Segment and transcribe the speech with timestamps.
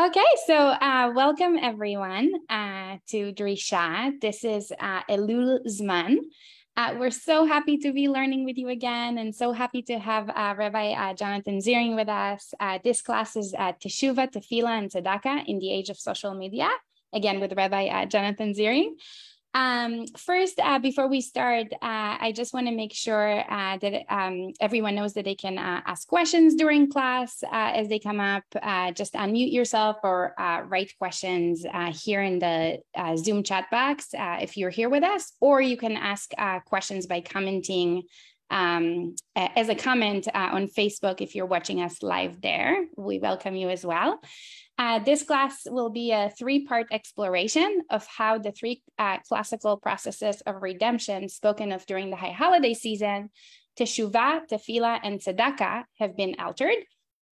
[0.00, 4.12] Okay, so uh, welcome everyone uh, to Drisha.
[4.20, 6.18] This is uh, Elul Zman.
[6.76, 10.30] Uh, we're so happy to be learning with you again and so happy to have
[10.30, 12.54] uh, Rabbi uh, Jonathan Ziring with us.
[12.84, 16.68] This class is Teshuva, Tefillah, and Tzedakah in the age of social media,
[17.12, 18.90] again with Rabbi Jonathan Ziring.
[19.54, 21.76] Um, first, uh, before we start, uh,
[22.20, 25.80] I just want to make sure uh, that um, everyone knows that they can uh,
[25.86, 28.44] ask questions during class uh, as they come up.
[28.60, 30.34] Uh, just unmute yourself or
[30.68, 32.78] write questions here in the
[33.16, 36.30] Zoom chat box if you're here with us, or you can ask
[36.66, 38.02] questions by commenting
[38.50, 42.86] um, as a comment on Facebook if you're watching us live there.
[42.96, 44.20] We welcome you as well.
[44.78, 50.40] Uh, this class will be a three-part exploration of how the three uh, classical processes
[50.42, 53.28] of redemption spoken of during the high holiday season,
[53.76, 56.76] teshuvah, tefillah, and tzedakah have been altered,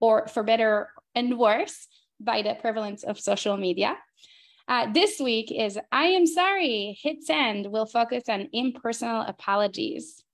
[0.01, 1.87] or for better and worse,
[2.19, 3.97] by the prevalence of social media.
[4.67, 10.25] Uh, this week is I Am Sorry, Hit Send will focus on impersonal apologies.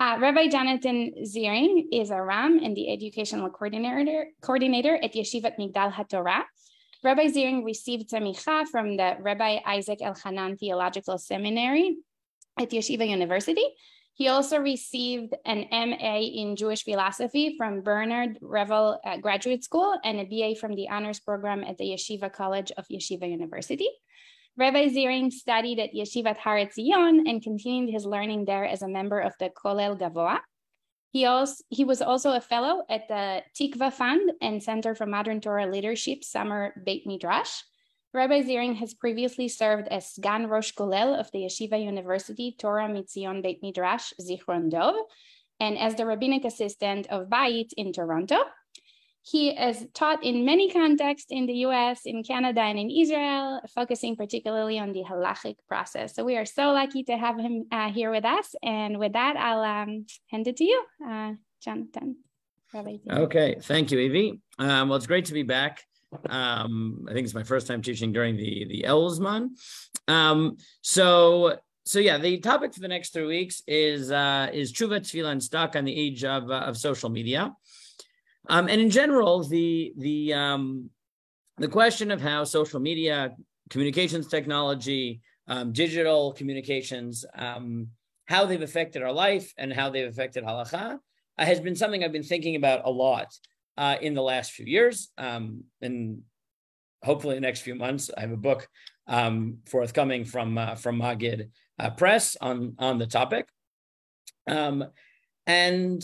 [0.00, 5.92] Uh, Rabbi Jonathan Ziring is a Ram and the educational coordinator, coordinator at Yeshivat Migdal
[5.92, 6.44] HaTorah.
[7.02, 11.96] Rabbi Ziring received samicha from the Rabbi Isaac Elchanan Theological Seminary
[12.60, 13.64] at Yeshiva University.
[14.14, 20.20] He also received an MA in Jewish philosophy from Bernard Revel uh, Graduate School and
[20.20, 23.88] a BA from the honors program at the Yeshiva College of Yeshiva University.
[24.58, 29.20] Rabbi Ziring studied at Yeshivat Har Etzion and continued his learning there as a member
[29.20, 30.40] of the Kollel Gavoa.
[31.12, 35.40] He, also, he was also a fellow at the Tikva Fund and Center for Modern
[35.40, 37.62] Torah Leadership Summer Beit Midrash.
[38.12, 43.44] Rabbi Ziring has previously served as Gan Rosh Kollel of the Yeshiva University Torah Mitzion
[43.44, 44.96] Beit Midrash Zichron Dov,
[45.60, 48.38] and as the rabbinic assistant of Bayit in Toronto.
[49.30, 54.16] He is taught in many contexts in the US, in Canada, and in Israel, focusing
[54.16, 56.14] particularly on the halachic process.
[56.14, 58.54] So we are so lucky to have him uh, here with us.
[58.62, 61.32] And with that, I'll um, hand it to you, uh,
[61.62, 62.16] Jonathan.
[63.10, 64.40] Okay, thank you, Evie.
[64.58, 65.84] Um, well, it's great to be back.
[66.28, 69.50] Um, I think it's my first time teaching during the the Elul Zman.
[70.10, 75.00] Um, so so yeah, the topic for the next three weeks is uh, is Tshuva
[75.00, 77.54] Tefillah and Tzedakah the age of, uh, of social media.
[78.48, 80.90] Um, and in general, the the um,
[81.58, 83.34] the question of how social media,
[83.70, 87.88] communications technology, um, digital communications, um,
[88.26, 90.98] how they've affected our life and how they've affected halacha
[91.38, 93.34] uh, has been something I've been thinking about a lot
[93.76, 95.08] uh, in the last few years.
[95.18, 96.22] Um, and
[97.02, 98.68] hopefully, the next few months, I have a book
[99.06, 103.48] um, forthcoming from uh, from Maggid uh, Press on on the topic.
[105.46, 106.02] and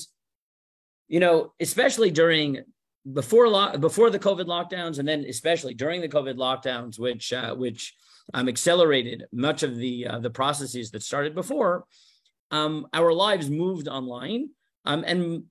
[1.15, 2.65] you know, especially during
[3.13, 7.55] before lo- before the COVID lockdowns, and then especially during the COVID lockdowns, which uh,
[7.55, 7.95] which
[8.35, 11.85] um, accelerated much of the uh, the processes that started before.
[12.51, 14.49] Um, our lives moved online,
[14.87, 15.45] um, and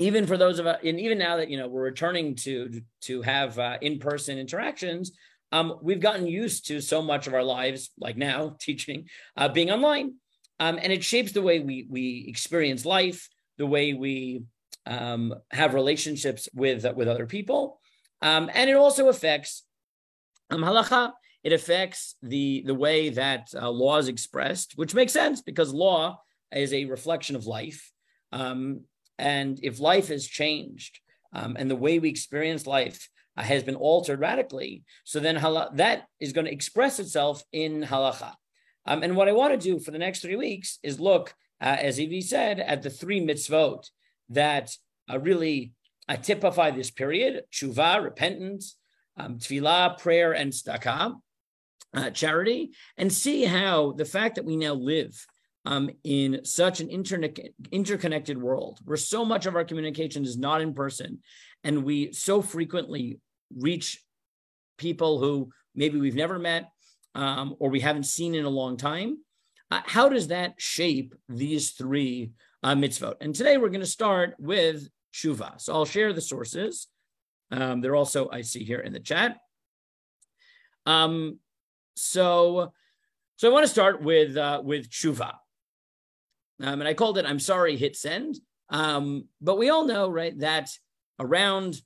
[0.00, 3.22] even for those of us, and even now that you know we're returning to to
[3.22, 5.12] have uh, in person interactions,
[5.52, 9.70] um, we've gotten used to so much of our lives, like now teaching, uh, being
[9.70, 10.14] online,
[10.58, 14.42] um, and it shapes the way we we experience life, the way we
[14.86, 17.80] um, have relationships with with other people,
[18.22, 19.64] um, and it also affects
[20.50, 21.12] um, halacha.
[21.42, 26.20] It affects the the way that uh, law is expressed, which makes sense because law
[26.52, 27.90] is a reflection of life,
[28.32, 28.82] um,
[29.18, 31.00] and if life has changed
[31.32, 35.70] um, and the way we experience life uh, has been altered radically, so then hala-
[35.74, 38.34] that is going to express itself in halacha.
[38.86, 41.76] Um, and what I want to do for the next three weeks is look, uh,
[41.78, 43.88] as Evie said, at the three mitzvot
[44.30, 44.74] that
[45.10, 45.72] uh, really
[46.08, 48.76] uh, typify this period: tshuva, repentance,
[49.16, 51.14] um, tefillah, prayer, and tzedakah,
[51.94, 55.26] uh, charity, and see how the fact that we now live
[55.66, 57.34] um, in such an interne-
[57.70, 61.18] interconnected world, where so much of our communication is not in person,
[61.64, 63.20] and we so frequently
[63.56, 64.02] reach
[64.78, 66.70] people who maybe we've never met
[67.14, 69.18] um, or we haven't seen in a long time.
[69.70, 73.14] Uh, how does that shape these three uh, mitzvot.
[73.20, 75.60] And today we're going to start with Shuva.
[75.60, 76.88] So I'll share the sources.
[77.50, 79.38] Um, they're also, I see here in the chat.
[80.86, 81.38] Um,
[81.96, 82.72] so,
[83.36, 85.34] so I want to start with uh, with Shuva.
[86.62, 90.38] Um, and I called it "I'm sorry, hit send." Um, but we all know, right,
[90.40, 90.70] that
[91.18, 91.80] around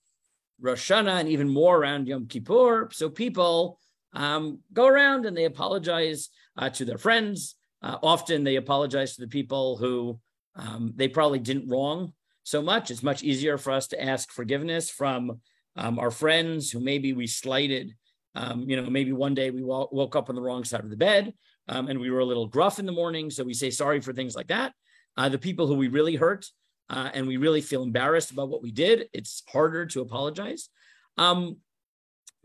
[0.61, 3.79] Rosh Hashanah and even more around Yom Kippur, so people
[4.13, 7.57] um, go around and they apologize uh, to their friends.
[7.83, 10.19] Uh, often they apologize to the people who
[10.57, 12.13] um, they probably didn't wrong
[12.45, 12.91] so much.
[12.91, 15.41] It's much easier for us to ask forgiveness from
[15.77, 17.95] um, our friends who maybe we slighted.
[18.35, 20.97] Um, you know, maybe one day we woke up on the wrong side of the
[20.97, 21.33] bed
[21.69, 23.31] um, and we were a little gruff in the morning.
[23.31, 24.73] So we say sorry for things like that.
[25.17, 26.47] Uh, the people who we really hurt
[26.91, 30.69] uh, and we really feel embarrassed about what we did, it's harder to apologize.
[31.17, 31.59] Um,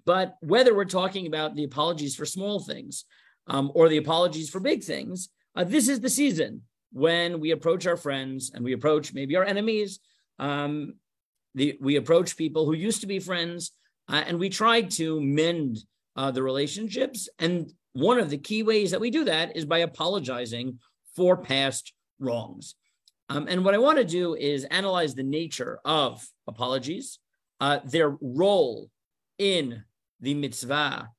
[0.06, 3.06] but whether we're talking about the apologies for small things
[3.48, 7.86] um, or the apologies for big things, uh, this is the season when we approach
[7.86, 10.00] our friends and we approach maybe our enemies.
[10.40, 10.96] Um,
[11.56, 13.72] the, we approach people who used to be friends
[14.08, 15.80] uh, and we try to mend
[16.16, 17.30] uh, the relationships.
[17.40, 20.80] And one of the key ways that we do that is by apologizing
[21.16, 22.76] for past wrongs.
[23.30, 27.20] Um, and what I want to do is analyze the nature of apologies,
[27.60, 28.90] uh, their role
[29.38, 29.84] in
[30.20, 31.10] the mitzvah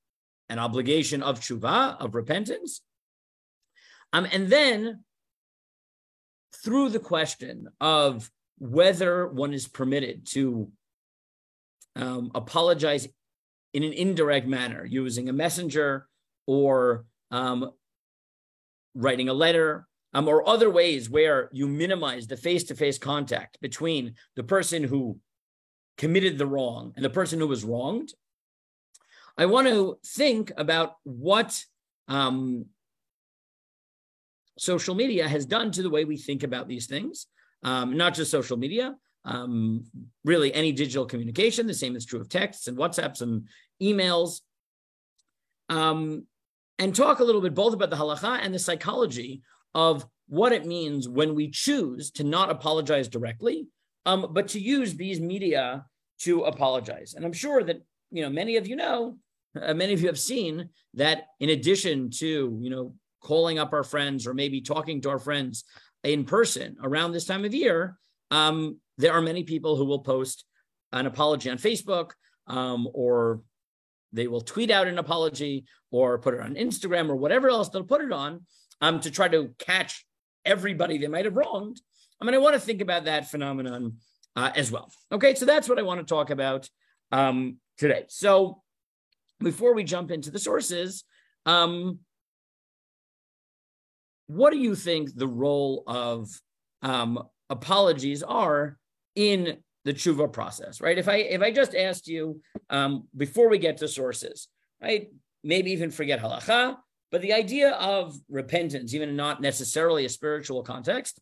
[0.49, 2.83] and obligation of tshuva, of repentance.
[4.13, 5.05] Um, and then
[6.53, 10.71] through the question of whether one is permitted to
[11.97, 13.09] um, apologize
[13.73, 16.07] in an indirect manner using a messenger
[16.47, 17.71] or um,
[18.95, 24.43] writing a letter um, or other ways where you minimize the face-to-face contact between the
[24.43, 25.19] person who
[25.97, 28.13] committed the wrong and the person who was wronged.
[29.39, 31.65] I want to think about what
[32.09, 32.67] um,
[34.61, 37.27] social media has done to the way we think about these things
[37.63, 39.85] um, not just social media um,
[40.25, 43.49] really any digital communication the same is true of texts and whatsapps and
[43.83, 44.41] emails
[45.71, 46.27] um,
[46.79, 49.43] and talk a little bit both about the halacha and the psychology
[49.75, 53.67] of what it means when we choose to not apologize directly,
[54.07, 55.85] um, but to use these media
[56.21, 57.15] to apologize.
[57.15, 59.19] And I'm sure that you know many of you know,
[59.61, 63.85] uh, many of you have seen that in addition to you know calling up our
[63.85, 65.65] friends or maybe talking to our friends
[66.05, 67.97] in person around this time of year,
[68.31, 70.45] um, there are many people who will post
[70.93, 72.13] an apology on Facebook
[72.47, 73.41] um, or
[74.13, 77.85] they will tweet out an apology or put it on Instagram or whatever else they'll
[77.85, 78.45] put it on
[78.81, 80.05] um, to try to catch
[80.45, 81.81] everybody they might have wronged.
[82.21, 83.99] I mean, I want to think about that phenomenon
[84.37, 84.91] uh, as well.
[85.13, 86.69] Okay, so that's what I want to talk about
[87.13, 88.05] um, today.
[88.09, 88.63] So
[89.39, 91.05] before we jump into the sources,
[91.47, 92.01] um,
[94.31, 96.29] what do you think the role of
[96.83, 98.79] um, apologies are
[99.17, 100.99] in the tshuva process, right?
[100.99, 104.49] If I if I just asked you um, before we get to sources,
[104.81, 105.09] right?
[105.43, 106.77] Maybe even forget halacha,
[107.11, 111.21] but the idea of repentance, even not necessarily a spiritual context,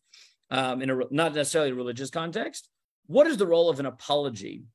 [0.51, 2.69] um, in a not necessarily a religious context,
[3.07, 4.65] what is the role of an apology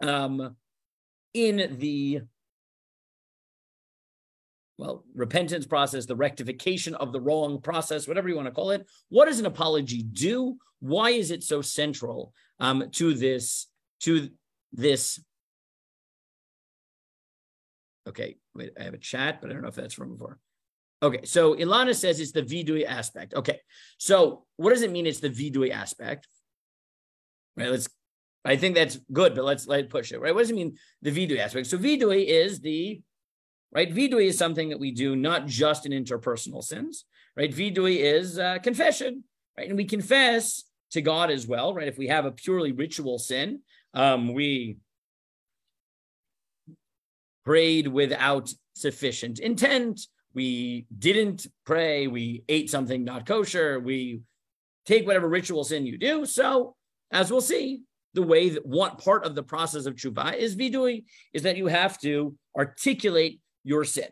[0.00, 0.56] um,
[1.34, 2.22] in the
[4.78, 8.88] well repentance process, the rectification of the wrong process, whatever you want to call it?
[9.08, 10.56] What does an apology do?
[10.80, 13.68] Why is it so central um, to this
[14.00, 14.30] to
[14.72, 15.20] this.
[18.08, 20.38] Okay, wait, I have a chat, but I don't know if that's from before.
[21.02, 23.34] Okay, so Ilana says it's the vidui aspect.
[23.34, 23.58] Okay,
[23.98, 25.06] so what does it mean?
[25.06, 26.26] It's the vidui aspect,
[27.56, 27.70] right?
[27.70, 27.88] Let's.
[28.44, 30.20] I think that's good, but let's let push it.
[30.20, 30.34] Right?
[30.34, 30.76] What does it mean?
[31.02, 31.68] The vidui aspect.
[31.68, 33.00] So vidui is the
[33.72, 33.92] right.
[33.94, 37.04] Vidui is something that we do not just in interpersonal sins.
[37.36, 37.52] Right?
[37.52, 39.24] Vidui is uh, confession.
[39.56, 41.88] Right, and we confess to God as well, right?
[41.88, 43.60] If we have a purely ritual sin,
[43.94, 44.78] um, we
[47.44, 50.00] prayed without sufficient intent.
[50.34, 52.06] We didn't pray.
[52.06, 53.78] We ate something not kosher.
[53.80, 54.22] We
[54.86, 56.24] take whatever ritual sin you do.
[56.24, 56.76] So,
[57.10, 57.82] as we'll see,
[58.14, 61.66] the way that one part of the process of tshuva is vidui is that you
[61.66, 64.08] have to articulate your sin.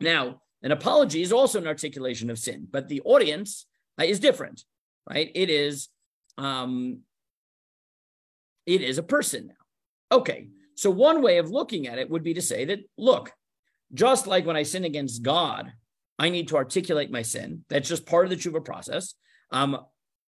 [0.00, 3.66] Now, an apology is also an articulation of sin, but the audience
[3.98, 4.64] uh, is different
[5.10, 5.30] right?
[5.34, 5.88] It is,
[6.38, 7.00] um,
[8.66, 10.16] it is a person now.
[10.16, 13.32] Okay, so one way of looking at it would be to say that, look,
[13.92, 15.72] just like when I sin against God,
[16.18, 17.64] I need to articulate my sin.
[17.68, 19.14] That's just part of the tshuva process.
[19.50, 19.78] Um,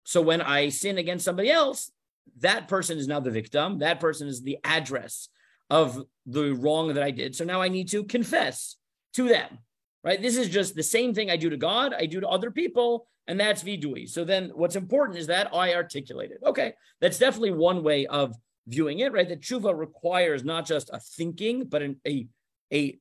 [0.06, 1.92] so when I sin against somebody else,
[2.40, 3.80] that person is now the victim.
[3.80, 5.28] That person is the address
[5.72, 7.34] of the wrong that I did.
[7.34, 8.76] So now I need to confess
[9.14, 9.58] to them,
[10.04, 10.22] right?
[10.22, 13.08] This is just the same thing I do to God, I do to other people,
[13.26, 14.08] and that's vidui.
[14.08, 16.42] So then what's important is that I articulate it.
[16.46, 18.36] Okay, that's definitely one way of
[18.68, 19.28] viewing it, right?
[19.28, 22.28] That tshuva requires not just a thinking, but an, a,
[22.74, 23.00] a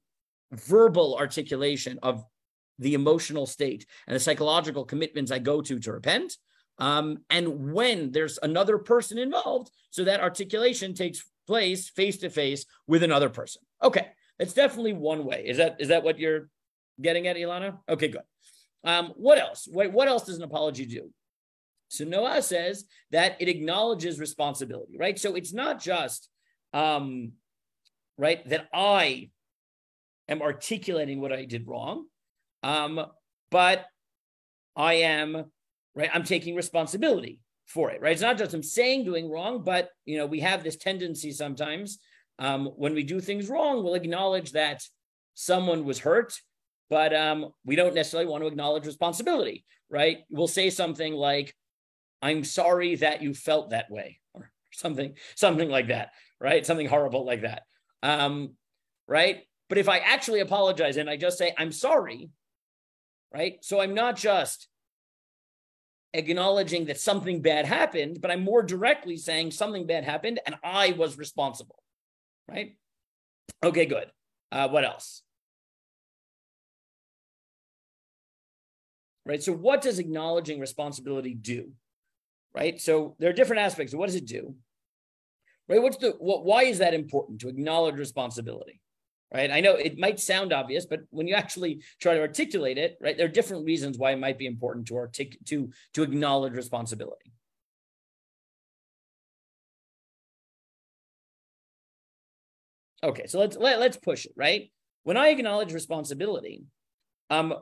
[0.52, 2.24] verbal articulation of
[2.78, 6.36] the emotional state and the psychological commitments I go to to repent.
[6.80, 12.64] Um, and when there's another person involved, so that articulation takes place face to face
[12.86, 13.62] with another person.
[13.82, 14.08] Okay,
[14.38, 15.44] that's definitely one way.
[15.46, 16.48] Is that is that what you're
[17.00, 17.78] getting at, Ilana?
[17.88, 18.22] Okay, good.
[18.82, 19.68] Um, what else?
[19.70, 21.10] Wait, what else does an apology do?
[21.88, 25.18] So Noah says that it acknowledges responsibility, right?
[25.18, 26.28] So it's not just
[26.72, 27.32] um,
[28.16, 29.30] right, that I
[30.28, 32.06] am articulating what I did wrong,
[32.62, 33.04] um,
[33.50, 33.86] but
[34.76, 35.50] I am
[35.94, 36.10] right.
[36.12, 38.00] I'm taking responsibility for it.
[38.00, 38.12] Right.
[38.12, 41.98] It's not just I'm saying doing wrong, but you know we have this tendency sometimes
[42.38, 44.82] um, when we do things wrong, we'll acknowledge that
[45.34, 46.34] someone was hurt,
[46.88, 49.64] but um, we don't necessarily want to acknowledge responsibility.
[49.90, 50.18] Right.
[50.30, 51.54] We'll say something like,
[52.22, 56.10] "I'm sorry that you felt that way," or something, something like that.
[56.40, 56.64] Right.
[56.64, 57.62] Something horrible like that.
[58.02, 58.54] Um,
[59.06, 59.42] right.
[59.68, 62.28] But if I actually apologize and I just say, I'm sorry,
[63.32, 63.58] right?
[63.62, 64.66] So I'm not just
[66.12, 70.92] acknowledging that something bad happened, but I'm more directly saying something bad happened and I
[70.92, 71.82] was responsible,
[72.48, 72.76] right?
[73.62, 74.10] Okay, good.
[74.50, 75.22] Uh, what else?
[79.26, 79.42] Right.
[79.42, 81.72] So, what does acknowledging responsibility do?
[82.54, 82.80] Right.
[82.80, 83.94] So, there are different aspects.
[83.94, 84.56] What does it do?
[85.68, 85.80] Right.
[85.80, 86.44] What's the what?
[86.44, 88.80] Why is that important to acknowledge responsibility?
[89.32, 89.50] Right?
[89.50, 93.16] I know it might sound obvious, but when you actually try to articulate it, right,
[93.16, 97.32] there are different reasons why it might be important to artic- to to acknowledge responsibility.
[103.02, 104.70] Okay, so let's let, let's push it, right?
[105.04, 106.64] When I acknowledge responsibility,
[107.30, 107.54] um,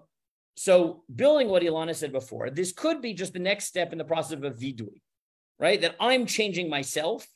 [0.56, 4.04] so building what Ilana said before, this could be just the next step in the
[4.04, 5.00] process of a vidui,
[5.60, 5.80] right?
[5.80, 7.26] That I'm changing myself,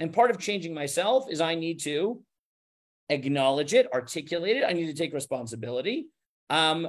[0.00, 2.20] and part of changing myself is I need to
[3.08, 4.64] acknowledge it, articulate it.
[4.64, 6.06] I need to take responsibility.
[6.50, 6.88] Um,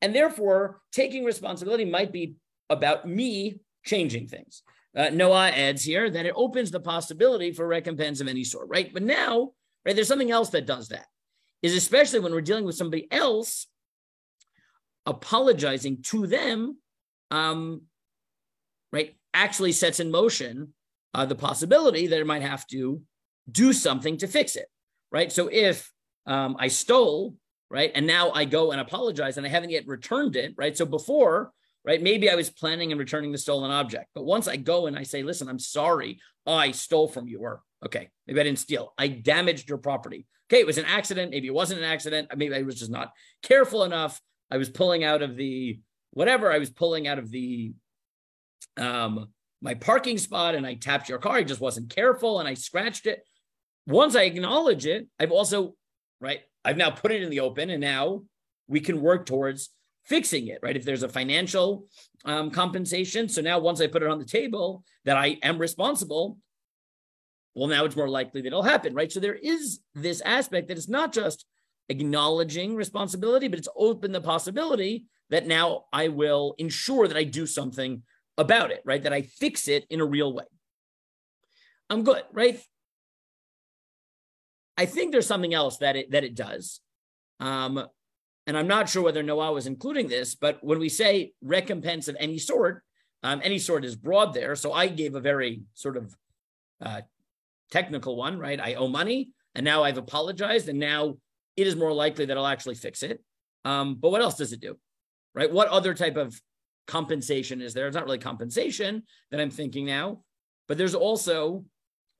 [0.00, 2.34] and therefore, taking responsibility might be
[2.70, 4.62] about me changing things.
[4.96, 8.92] Uh, Noah adds here that it opens the possibility for recompense of any sort, right?
[8.92, 9.52] But now,
[9.84, 11.06] right, there's something else that does that,
[11.62, 13.66] is especially when we're dealing with somebody else,
[15.06, 16.78] apologizing to them,
[17.30, 17.82] um,
[18.92, 20.74] right, actually sets in motion
[21.14, 23.02] uh, the possibility that it might have to
[23.50, 24.68] do something to fix it
[25.10, 25.30] right?
[25.32, 25.90] So if
[26.26, 27.34] um, I stole,
[27.70, 30.76] right, and now I go and apologize and I haven't yet returned it, right?
[30.76, 31.52] So before,
[31.84, 34.98] right, maybe I was planning on returning the stolen object, but once I go and
[34.98, 38.92] I say, listen, I'm sorry, I stole from you, or okay, maybe I didn't steal,
[38.98, 40.26] I damaged your property.
[40.50, 41.30] Okay, it was an accident.
[41.30, 42.28] Maybe it wasn't an accident.
[42.34, 43.12] Maybe I was just not
[43.42, 44.18] careful enough.
[44.50, 45.78] I was pulling out of the
[46.12, 46.50] whatever.
[46.50, 47.74] I was pulling out of the
[48.78, 49.28] um
[49.60, 51.36] my parking spot and I tapped your car.
[51.36, 53.22] I just wasn't careful and I scratched it
[53.88, 55.74] once I acknowledge it, I've also,
[56.20, 58.22] right, I've now put it in the open and now
[58.68, 59.70] we can work towards
[60.04, 60.76] fixing it, right?
[60.76, 61.86] If there's a financial
[62.26, 63.28] um, compensation.
[63.28, 66.38] So now once I put it on the table that I am responsible,
[67.54, 69.10] well, now it's more likely that it'll happen, right?
[69.10, 71.46] So there is this aspect that it's not just
[71.88, 77.46] acknowledging responsibility, but it's open the possibility that now I will ensure that I do
[77.46, 78.02] something
[78.36, 79.02] about it, right?
[79.02, 80.44] That I fix it in a real way.
[81.88, 82.60] I'm good, right?
[84.78, 86.80] I think there's something else that it that it does.
[87.40, 87.84] Um,
[88.46, 92.16] and I'm not sure whether Noah was including this, but when we say recompense of
[92.18, 92.82] any sort,
[93.22, 94.56] um, any sort is broad there.
[94.56, 96.16] So I gave a very sort of
[96.80, 97.02] uh,
[97.70, 98.58] technical one, right?
[98.58, 101.18] I owe money, and now I've apologized, and now
[101.56, 103.22] it is more likely that I'll actually fix it.
[103.64, 104.78] Um, but what else does it do,
[105.34, 105.52] right?
[105.52, 106.40] What other type of
[106.86, 107.88] compensation is there?
[107.88, 110.22] It's not really compensation that I'm thinking now,
[110.68, 111.64] but there's also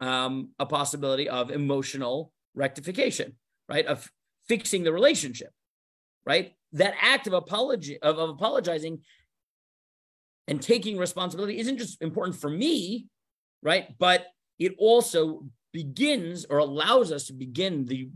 [0.00, 3.34] um, a possibility of emotional rectification,
[3.68, 3.86] right?
[3.86, 4.10] Of
[4.48, 5.50] fixing the relationship,
[6.24, 6.52] right?
[6.72, 9.00] That act of apology of, of apologizing
[10.46, 13.06] and taking responsibility isn't just important for me,
[13.62, 13.88] right?
[13.98, 14.26] But
[14.58, 18.08] it also begins or allows us to begin the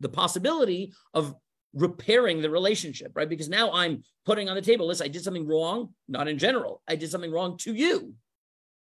[0.00, 1.34] the possibility of
[1.74, 3.28] repairing the relationship, right?
[3.28, 6.82] Because now I'm putting on the table, listen, I did something wrong, not in general.
[6.88, 8.14] I did something wrong to you.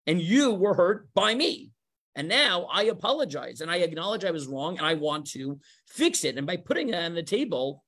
[0.07, 1.70] And you were hurt by me.
[2.15, 6.23] And now I apologize and I acknowledge I was wrong and I want to fix
[6.23, 6.37] it.
[6.37, 7.83] And by putting that on the table,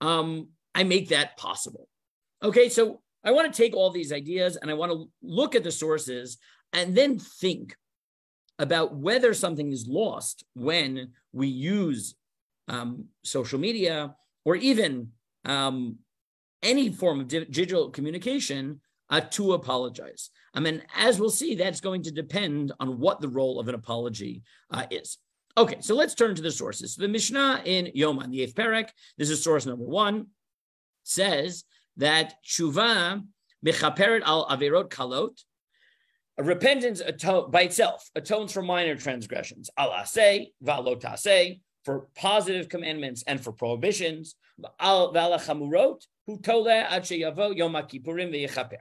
[0.00, 1.88] um, I make that possible.
[2.42, 5.62] Okay, so I want to take all these ideas and I want to look at
[5.62, 6.38] the sources
[6.72, 7.76] and then think
[8.58, 12.14] about whether something is lost when we use
[12.68, 14.14] um, social media
[14.44, 15.08] or even
[15.44, 15.98] um,
[16.62, 18.80] any form of digital communication
[19.12, 20.30] uh, to apologize.
[20.54, 23.74] I mean, as we'll see, that's going to depend on what the role of an
[23.74, 25.18] apology uh, is.
[25.56, 26.96] Okay, so let's turn to the sources.
[26.96, 28.88] The Mishnah in Yoma, the eighth parak,
[29.18, 30.28] this is source number one,
[31.04, 31.64] says
[31.98, 33.22] that tshuva
[33.64, 35.38] mechaperet al averot kalot,
[36.38, 37.02] repentance
[37.50, 41.04] by itself atones for minor transgressions, al aseh, valot
[41.84, 44.36] for positive commandments and for prohibitions,
[44.80, 48.78] al valachamurot, hu tole ad sheyavo yom kippurim ve'yechaper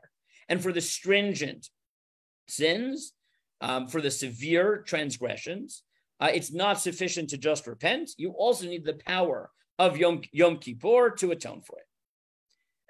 [0.52, 1.70] and for the stringent
[2.50, 3.14] sins,
[3.62, 5.84] um, for the severe transgressions,
[6.20, 8.12] uh, it's not sufficient to just repent.
[8.18, 11.86] You also need the power of Yom, Yom Kippur to atone for it.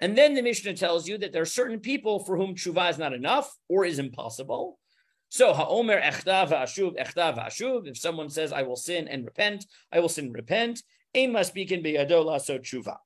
[0.00, 2.98] And then the Mishnah tells you that there are certain people for whom tshuva is
[2.98, 4.80] not enough or is impossible.
[5.28, 7.86] So ha'omer echtav ha'ashuv echtav ha'ashuv.
[7.86, 10.82] If someone says, "I will sin and repent," I will sin and repent.
[11.14, 12.96] Ein maspikin beyadola so tshuva.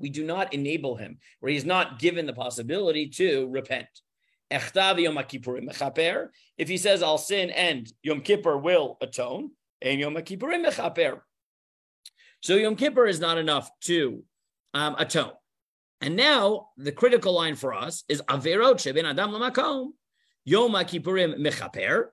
[0.00, 3.88] We do not enable him, where he's not given the possibility to repent.
[4.50, 4.72] If
[6.68, 9.50] he says, "I'll sin and Yom Kippur will atone,"
[9.84, 11.20] ein Yom Kippurim mechaper.
[12.40, 14.24] So Yom Kippur is not enough to
[14.72, 15.32] um, atone.
[16.00, 19.92] And now the critical line for us is Averot Shebin Adam Lamakom.
[20.44, 22.06] Yom Kippurim mechaper,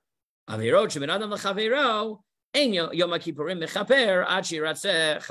[0.50, 2.20] avirot sheben adam lechavero,
[2.54, 5.22] ein Yom Kippurim mechaper ad shiratzeh.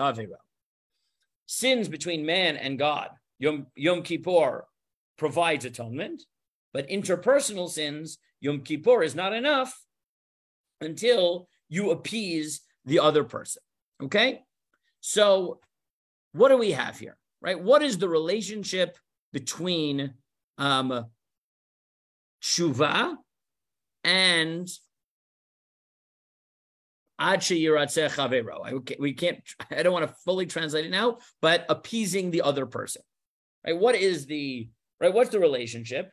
[1.46, 4.64] Sins between man and God, Yom, Yom Kippur
[5.18, 6.22] provides atonement,
[6.72, 9.78] but interpersonal sins, Yom Kippur is not enough
[10.80, 13.62] until you appease the other person.
[14.02, 14.42] Okay?
[15.00, 15.60] So,
[16.32, 17.16] what do we have here?
[17.40, 17.60] Right?
[17.60, 18.96] What is the relationship
[19.32, 20.14] between
[20.58, 21.06] um,
[22.42, 23.16] tshuva
[24.02, 24.68] and
[28.98, 29.38] We can't.
[29.70, 33.02] I don't want to fully translate it now, but appeasing the other person.
[33.66, 33.78] Right?
[33.78, 34.68] What is the
[35.00, 35.12] right?
[35.12, 36.10] What's the relationship?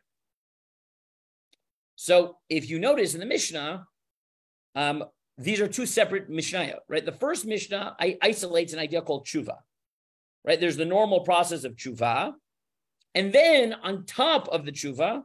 [1.96, 3.86] So, if you notice in the Mishnah,
[4.76, 5.04] um,
[5.38, 6.76] these are two separate Mishnah.
[6.88, 7.06] Right?
[7.06, 9.58] The first Mishnah isolates an idea called tshuva.
[10.44, 10.60] Right?
[10.60, 12.34] There's the normal process of tshuva,
[13.14, 15.24] and then on top of the tshuva,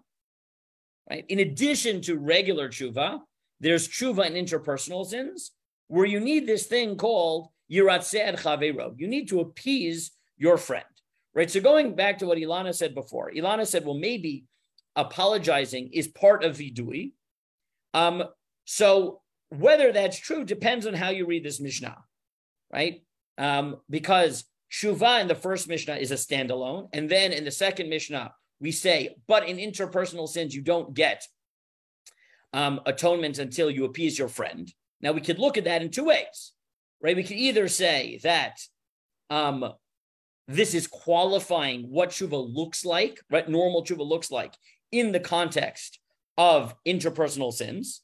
[1.08, 1.24] Right?
[1.28, 3.20] In addition to regular tshuva,
[3.60, 5.52] there's tshuva and interpersonal sins,
[5.88, 8.94] where you need this thing called yiratzeh chavero.
[8.96, 10.84] You need to appease your friend.
[11.34, 11.50] Right.
[11.50, 14.46] So going back to what Ilana said before, Ilana said, well, maybe
[14.96, 17.12] apologizing is part of vidui.
[17.92, 18.24] Um,
[18.64, 19.20] so
[19.50, 21.98] whether that's true depends on how you read this Mishnah,
[22.72, 23.02] right?
[23.36, 27.88] Um, because Shuva in the first Mishnah is a standalone, and then in the second
[27.88, 31.22] Mishnah, we say, but in interpersonal sins, you don't get
[32.52, 34.72] um, atonement until you appease your friend.
[35.06, 36.52] Now, we could look at that in two ways,
[37.00, 37.14] right?
[37.14, 38.58] We could either say that
[39.30, 39.72] um,
[40.48, 44.52] this is qualifying what tshuva looks like, what normal tshuva looks like
[44.90, 46.00] in the context
[46.36, 48.02] of interpersonal sins,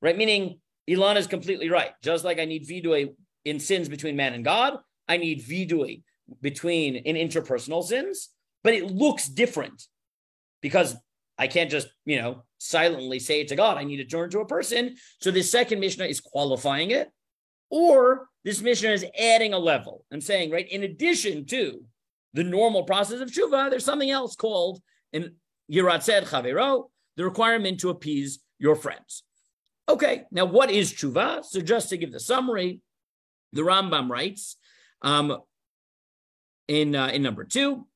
[0.00, 0.16] right?
[0.16, 1.90] Meaning, Ilana is completely right.
[2.02, 6.02] Just like I need vidui in sins between man and God, I need vidui
[6.40, 8.30] between in interpersonal sins
[8.62, 9.84] but it looks different
[10.60, 10.96] because
[11.38, 13.78] I can't just, you know, silently say it to God.
[13.78, 14.96] I need to turn to a person.
[15.20, 17.10] So this second Mishnah is qualifying it,
[17.70, 21.82] or this Mishnah is adding a level and saying, right, in addition to
[22.34, 24.80] the normal process of tshuva, there's something else called
[25.12, 25.34] in
[25.72, 29.22] Yiratzed Chavero, the requirement to appease your friends.
[29.88, 31.44] Okay, now what is tshuva?
[31.44, 32.80] So just to give the summary,
[33.52, 34.56] the Rambam writes
[35.00, 35.38] um,
[36.66, 37.86] in uh, in number two,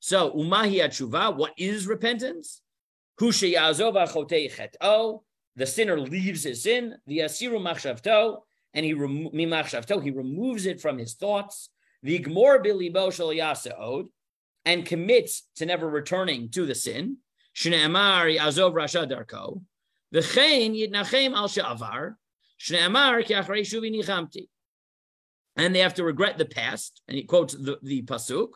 [0.00, 2.60] so, umahi atshuva, what is repentance?
[5.58, 8.42] The sinner leaves his sin, the asiru machshavto,
[8.74, 11.70] and he mimachshavto, he removes it from his thoughts,
[12.02, 14.04] the gmor bilibo shel
[14.64, 17.16] and commits to never returning to the sin.
[17.56, 19.62] Shne'amar yazov rasha darko,
[20.14, 22.14] v'chein yitnachem al she'avar,
[22.60, 24.48] shne'amar ki achrei shuvi nichamti.
[25.56, 28.50] And they have to regret the past, and he quotes the, the pasuk,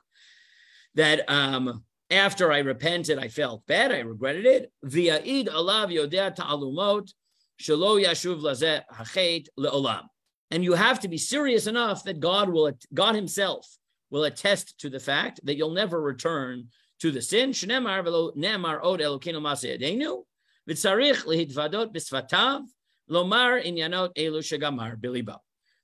[0.95, 4.73] that um, after I repented, I felt bad, I regretted it.
[4.85, 7.13] V'ya'id alav yodea ta'alumot
[7.61, 10.03] shelo yashuv lazeh hachet le'olam.
[10.51, 13.67] And you have to be serious enough that God will, God Himself
[14.11, 16.69] will attest to the fact that you'll never return
[17.01, 17.51] to the sin.
[17.53, 20.23] Shnemar v'lo nemar od elokinu maseyadenu
[20.69, 22.63] v'tzarich lehidvadot b'svatav
[23.11, 25.39] lomar inyanot elu shegamar bilibo.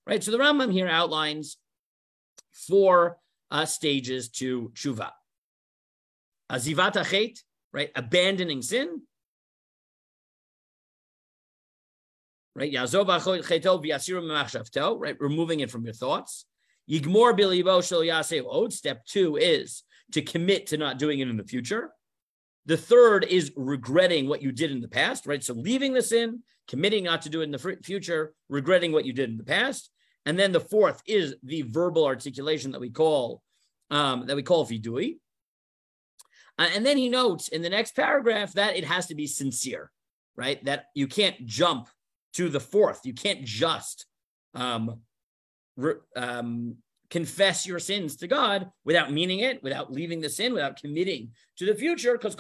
[0.06, 0.22] Right.
[0.22, 1.58] So the Rambam here outlines
[2.52, 3.18] four
[3.50, 5.10] uh, stages to tshuva.
[6.50, 7.38] Azivat achet,
[7.72, 7.90] right?
[7.94, 9.02] Abandoning sin.
[12.54, 12.72] Right?
[12.72, 15.16] Yazov cheto v'yasiru memachshavto, right?
[15.20, 16.46] Removing it from your thoughts.
[16.90, 18.72] Yigmor bilibo shel yaseu od.
[18.72, 19.82] Step two is
[20.12, 21.90] to commit to not doing it in the future.
[22.66, 25.42] The third is regretting what you did in the past, right?
[25.42, 29.12] So leaving the sin, committing not to do it in the future, regretting what you
[29.12, 29.90] did in the past.
[30.26, 33.42] And then the fourth is the verbal articulation that we call
[33.90, 35.18] um, that we call vidui.
[36.58, 39.90] Uh, and then he notes in the next paragraph that it has to be sincere,
[40.36, 40.62] right?
[40.64, 41.88] That you can't jump
[42.34, 43.00] to the fourth.
[43.04, 44.06] You can't just
[44.54, 45.00] um,
[45.76, 46.76] re- um,
[47.10, 51.66] confess your sins to God without meaning it, without leaving the sin, without committing to
[51.66, 52.18] the future.
[52.18, 52.36] Because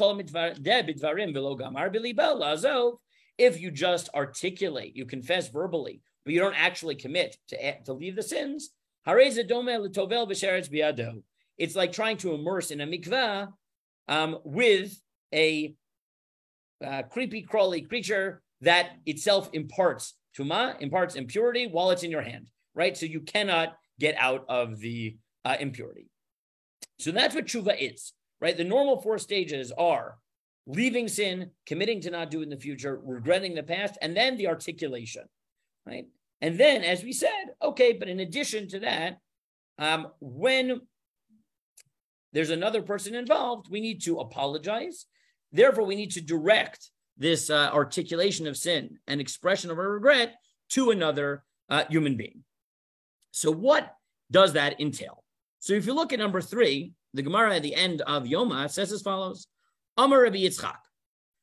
[3.38, 8.16] If you just articulate, you confess verbally, but you don't actually commit to, to leave
[8.16, 8.70] the sins,
[11.56, 13.48] it's like trying to immerse in a mikvah
[14.08, 15.00] um, with
[15.32, 15.74] a
[16.84, 22.48] uh, creepy, crawly creature that itself imparts tuma, imparts impurity while it's in your hand,
[22.74, 22.96] right?
[22.96, 26.08] So you cannot get out of the uh, impurity.
[26.98, 28.56] So that's what tshuva is, right?
[28.56, 30.18] The normal four stages are
[30.66, 34.48] leaving sin, committing to not do in the future, regretting the past, and then the
[34.48, 35.24] articulation,
[35.86, 36.06] right?
[36.40, 37.30] And then, as we said,
[37.62, 39.18] okay, but in addition to that,
[39.78, 40.80] um, when
[42.32, 45.06] there's another person involved, we need to apologize.
[45.52, 50.34] Therefore, we need to direct this uh, articulation of sin and expression of our regret
[50.70, 52.44] to another uh, human being.
[53.30, 53.94] So, what
[54.30, 55.24] does that entail?
[55.58, 58.92] So, if you look at number three, the Gemara at the end of Yoma says
[58.92, 59.46] as follows:
[59.96, 60.76] Amar Rabbi Yitzchak,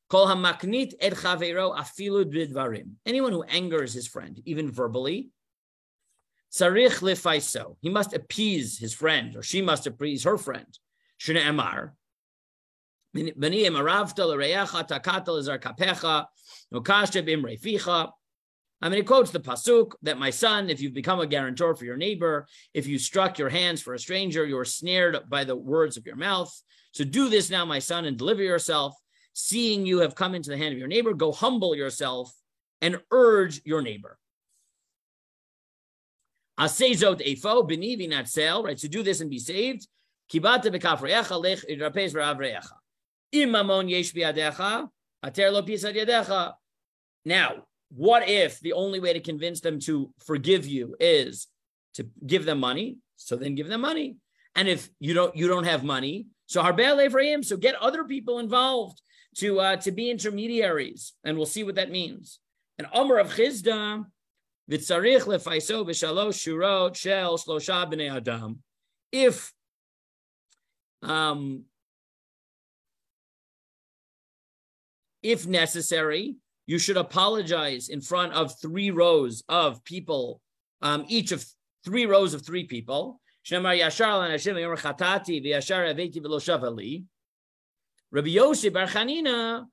[0.09, 2.91] Kol hamaknit et chavero afilu bidvarim.
[3.05, 5.29] Anyone who angers his friend, even verbally,
[6.55, 7.75] sarich lefaiso.
[7.81, 10.79] He must appease his friend, or she must appease her friend.
[11.19, 11.91] Shne emar.
[18.81, 21.85] I mean, he quotes the pasuk that my son, if you've become a guarantor for
[21.85, 25.55] your neighbor, if you struck your hands for a stranger, you are snared by the
[25.55, 26.53] words of your mouth.
[26.91, 28.95] So do this now, my son, and deliver yourself.
[29.33, 32.33] Seeing you have come into the hand of your neighbor, go humble yourself
[32.81, 34.17] and urge your neighbor.
[36.59, 38.79] Asezot efo benivi not sale, right?
[38.79, 39.87] So do this and be saved.
[40.31, 42.71] Kibata bekafreyecha lech idrapes v'avreyecha.
[43.33, 44.89] Imamon yesh biadecha
[45.23, 46.51] ater lo.
[47.25, 51.47] Now, what if the only way to convince them to forgive you is
[51.95, 52.97] to give them money?
[53.17, 54.17] So then give them money.
[54.55, 58.39] And if you don't, you don't have money, so harbel Ephraim, so get other people
[58.39, 59.01] involved
[59.37, 62.39] to uh, to be intermediaries, and we'll see what that means.
[62.77, 64.05] And Omer of Chisda,
[64.69, 68.59] v'tzarich lefaiso b'shalosh shurot shel shlosha b'nei adam.
[69.11, 69.53] If
[71.01, 71.65] um,
[75.21, 76.35] if necessary,
[76.67, 80.41] you should apologize in front of three rows of people,
[80.81, 81.45] um, each of
[81.83, 83.19] three rows of three people.
[83.51, 83.75] Rabbi
[88.29, 89.65] Yossi Bar Chanina,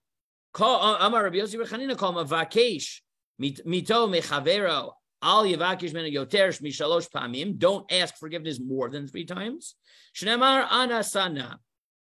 [0.61, 3.01] uh, Amar Rabbi Yossi Bar Chanina, call mavakesh
[3.43, 7.59] mito mechavero al yavakish mena yoter mishalosh pamim.
[7.59, 9.75] Don't ask forgiveness more than three times.
[10.15, 11.57] Shnemar anasana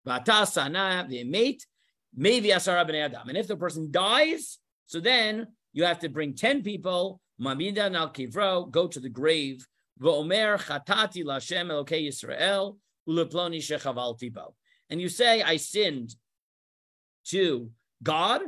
[0.06, 1.60] vatasana v'emet
[2.14, 3.28] maybe asara b'nei adam.
[3.28, 7.20] And if the person dies, so then you have to bring ten people.
[7.40, 9.66] Mamida al kivro, go to the grave.
[10.00, 12.76] V'omer chatati lashem elokei Yisrael
[13.08, 14.54] uleploni shechavalti bo
[14.90, 16.14] and you say, I sinned
[17.26, 17.70] to
[18.02, 18.42] God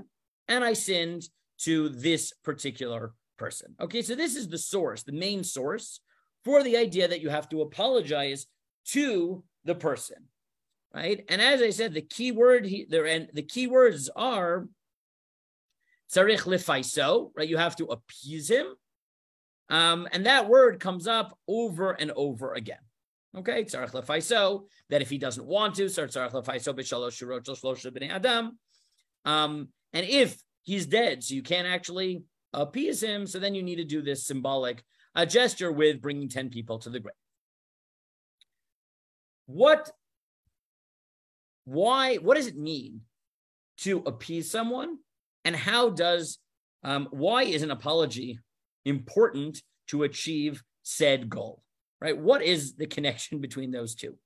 [0.46, 1.24] and I sinned
[1.58, 3.74] to this particular person.
[3.80, 6.00] Okay, so this is the source, the main source
[6.44, 8.46] for the idea that you have to apologize
[8.86, 10.16] to the person,
[10.94, 11.24] right?
[11.28, 14.68] And as I said, the key word there and the key words are
[16.12, 17.48] tzarich lifaiso, right?
[17.48, 18.66] You have to appease him,
[19.68, 22.78] um, and that word comes up over and over again.
[23.36, 27.84] Okay, tzarech lefaiso, that if he doesn't want to, start tzarech lefaiso b'shalosh shurot shlosh
[27.92, 28.58] b'nei adam.
[29.24, 30.38] Um, and if
[30.68, 34.26] he's dead, so you can't actually appease him, so then you need to do this
[34.26, 34.82] symbolic
[35.14, 37.14] uh, gesture with bringing 10 people to the grave.
[39.46, 39.90] What,
[41.64, 43.00] why, what does it mean
[43.78, 44.98] to appease someone?
[45.44, 46.38] And how does,
[46.84, 48.38] um, why is an apology
[48.84, 51.62] important to achieve said goal?
[52.00, 52.16] right?
[52.16, 54.16] What is the connection between those two,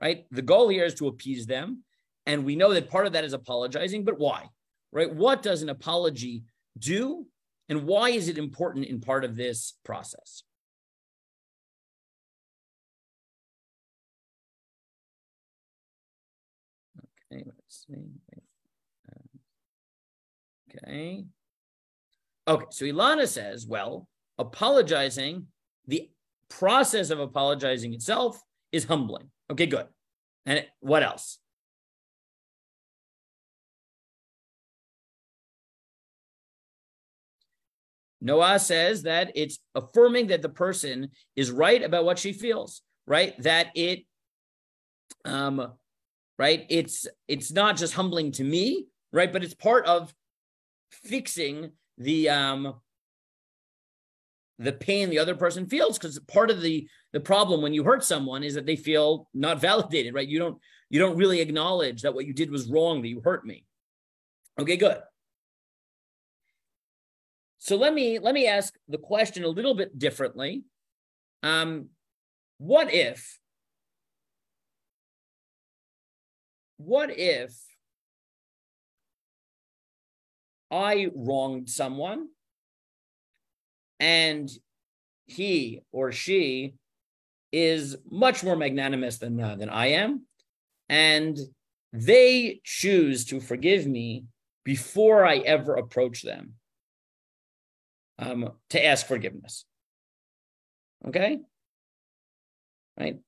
[0.00, 0.26] right?
[0.30, 1.84] The goal here is to appease them.
[2.26, 4.48] And we know that part of that is apologizing, but why,
[4.92, 5.12] right?
[5.12, 6.44] What does an apology
[6.78, 7.26] do?
[7.68, 10.42] And why is it important in part of this process?
[17.30, 17.94] Okay, let's see.
[19.12, 19.20] Uh,
[20.86, 21.24] okay.
[22.46, 25.46] Okay, so Ilana says, well, apologizing,
[25.86, 26.08] the
[26.48, 29.30] process of apologizing itself is humbling.
[29.50, 29.86] Okay, good.
[30.46, 31.38] And what else?
[38.20, 43.40] Noah says that it's affirming that the person is right about what she feels, right?
[43.42, 44.04] That it,
[45.24, 45.72] um,
[46.38, 46.66] right?
[46.68, 49.32] It's it's not just humbling to me, right?
[49.32, 50.12] But it's part of
[50.90, 52.74] fixing the um
[54.58, 58.04] the pain the other person feels because part of the the problem when you hurt
[58.04, 60.58] someone is that they feel not validated right you don't
[60.90, 63.64] you don't really acknowledge that what you did was wrong that you hurt me
[64.58, 64.98] okay good
[67.58, 70.62] So let me let me ask the question a little bit differently.
[71.42, 71.88] Um,
[72.58, 73.38] what if
[76.76, 77.52] what if
[80.70, 82.28] I wronged someone
[83.98, 84.48] and
[85.26, 86.74] he or she
[87.50, 90.26] is much more magnanimous than uh, than I am,
[90.88, 91.36] and
[91.92, 94.24] they choose to forgive me
[94.64, 96.54] before I ever approach them
[98.18, 99.64] um, to ask forgiveness.
[101.06, 101.38] Okay,
[102.98, 103.18] right?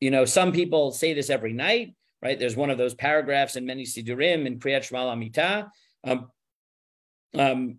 [0.00, 2.38] You know, some people say this every night, right?
[2.38, 5.70] There's one of those paragraphs in many sidurim in Kriyat Shema Amita.
[6.04, 6.30] Um,
[7.34, 7.78] um,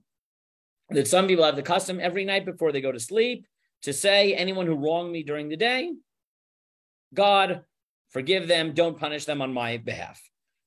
[0.89, 3.45] that some people have the custom every night before they go to sleep
[3.83, 5.91] to say, anyone who wronged me during the day,
[7.13, 7.61] God,
[8.09, 10.21] forgive them, don't punish them on my behalf.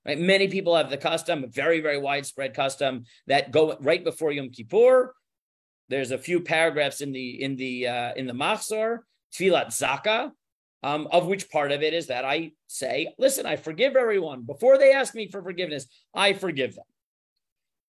[0.07, 0.19] Right?
[0.19, 4.51] Many people have the custom, a very, very widespread custom that go right before Yom
[4.51, 5.15] Kippur.
[5.93, 9.01] There's a few paragraphs in the in the uh, in the Machzor,
[9.35, 10.31] Tfilat Zaka,
[10.83, 14.45] um, of which part of it is that I say, listen, I forgive everyone.
[14.45, 16.87] Before they ask me for forgiveness, I forgive them.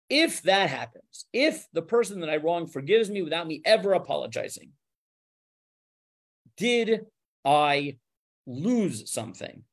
[0.10, 4.72] If that happens, if the person that I wronged forgives me without me ever apologizing,
[6.58, 7.06] did
[7.46, 7.96] I
[8.46, 9.64] lose something?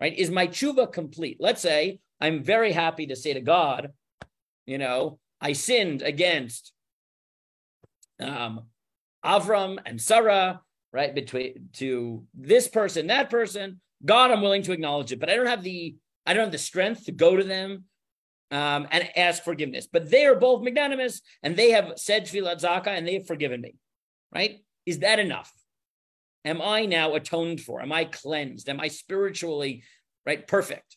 [0.00, 0.16] Right?
[0.16, 1.36] Is my tshuva complete?
[1.38, 3.92] Let's say I'm very happy to say to God,
[4.64, 6.72] you know, I sinned against
[8.20, 8.62] um,
[9.24, 10.60] Avram and Sarah,
[10.92, 11.14] right?
[11.14, 13.80] Between to this person, that person.
[14.04, 16.58] God, I'm willing to acknowledge it, but I don't have the I don't have the
[16.58, 17.84] strength to go to them
[18.50, 19.88] um, and ask forgiveness.
[19.90, 23.60] But they are both magnanimous, and they have said Tfilat Zaka, and they have forgiven
[23.60, 23.74] me.
[24.32, 24.58] Right?
[24.86, 25.52] Is that enough?
[26.44, 27.82] Am I now atoned for?
[27.82, 28.68] Am I cleansed?
[28.68, 29.82] Am I spiritually
[30.24, 30.96] right perfect?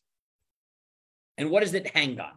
[1.38, 2.34] And what does it hang on?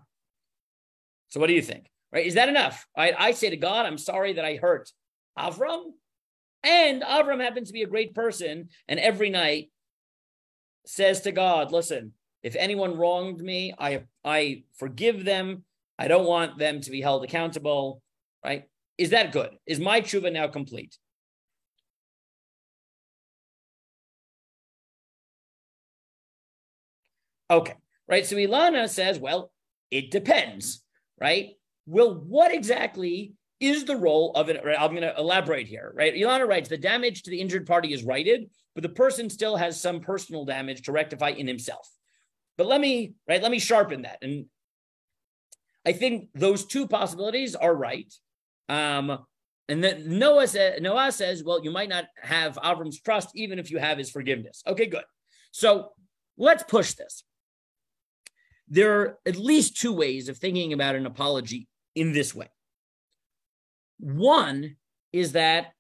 [1.29, 1.91] So, what do you think?
[2.15, 2.27] Right?
[2.27, 2.87] Is that enough?
[2.97, 4.93] I, I say to God, I'm sorry that I hurt
[5.37, 5.87] Avram.
[6.63, 9.71] And Avram happens to be a great person, and every night
[10.87, 15.65] says to God, listen, if anyone wronged me, I I forgive them.
[15.99, 18.01] I don't want them to be held accountable.
[18.45, 18.65] Right?
[18.97, 19.51] Is that good?
[19.67, 20.97] Is my tshuva now complete?
[27.51, 27.75] Okay,
[28.09, 28.25] right.
[28.25, 29.53] So Ilana says, well,
[29.91, 30.83] it depends,
[31.21, 31.57] right?
[31.87, 34.65] Well, what exactly is the role of it?
[34.65, 36.15] Right, I'm going to elaborate here, right?
[36.15, 39.81] Ilana writes the damage to the injured party is righted, but the person still has
[39.81, 41.89] some personal damage to rectify in himself.
[42.57, 44.19] But let me, right, let me sharpen that.
[44.23, 44.47] And
[45.85, 48.13] I think those two possibilities are right.
[48.69, 49.19] Um,
[49.69, 53.71] and then Noah, sa- Noah says, well, you might not have Avram's trust even if
[53.71, 54.63] you have his forgiveness.
[54.67, 55.05] Okay, good.
[55.53, 55.91] So
[56.37, 57.25] let's push this.
[58.69, 62.49] There are at least two ways of thinking about an apology in this way.
[63.99, 64.77] One
[65.13, 65.73] is that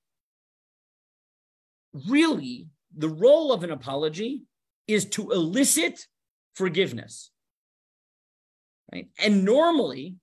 [2.08, 4.42] really the role of an apology
[4.86, 6.06] is to elicit
[6.54, 7.30] forgiveness.
[8.92, 9.08] Right?
[9.18, 10.16] And normally,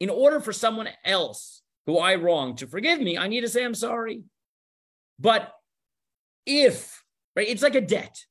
[0.00, 3.64] in order for someone else who I wronged to forgive me, I need to say
[3.64, 4.22] I'm sorry.
[5.18, 5.52] But
[6.44, 7.02] if,
[7.34, 8.24] right, it's like a debt,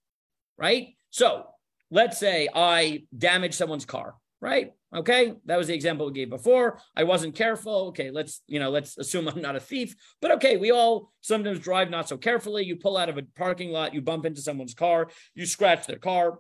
[0.58, 0.96] right?
[1.10, 1.46] So
[1.92, 4.74] let's say I damage someone's car, right?
[4.96, 6.80] Okay, that was the example we gave before.
[6.96, 7.88] I wasn't careful.
[7.88, 9.94] Okay, let's you know let's assume I'm not a thief.
[10.22, 12.64] But okay, we all sometimes drive not so carefully.
[12.64, 15.98] You pull out of a parking lot, you bump into someone's car, you scratch their
[15.98, 16.40] car.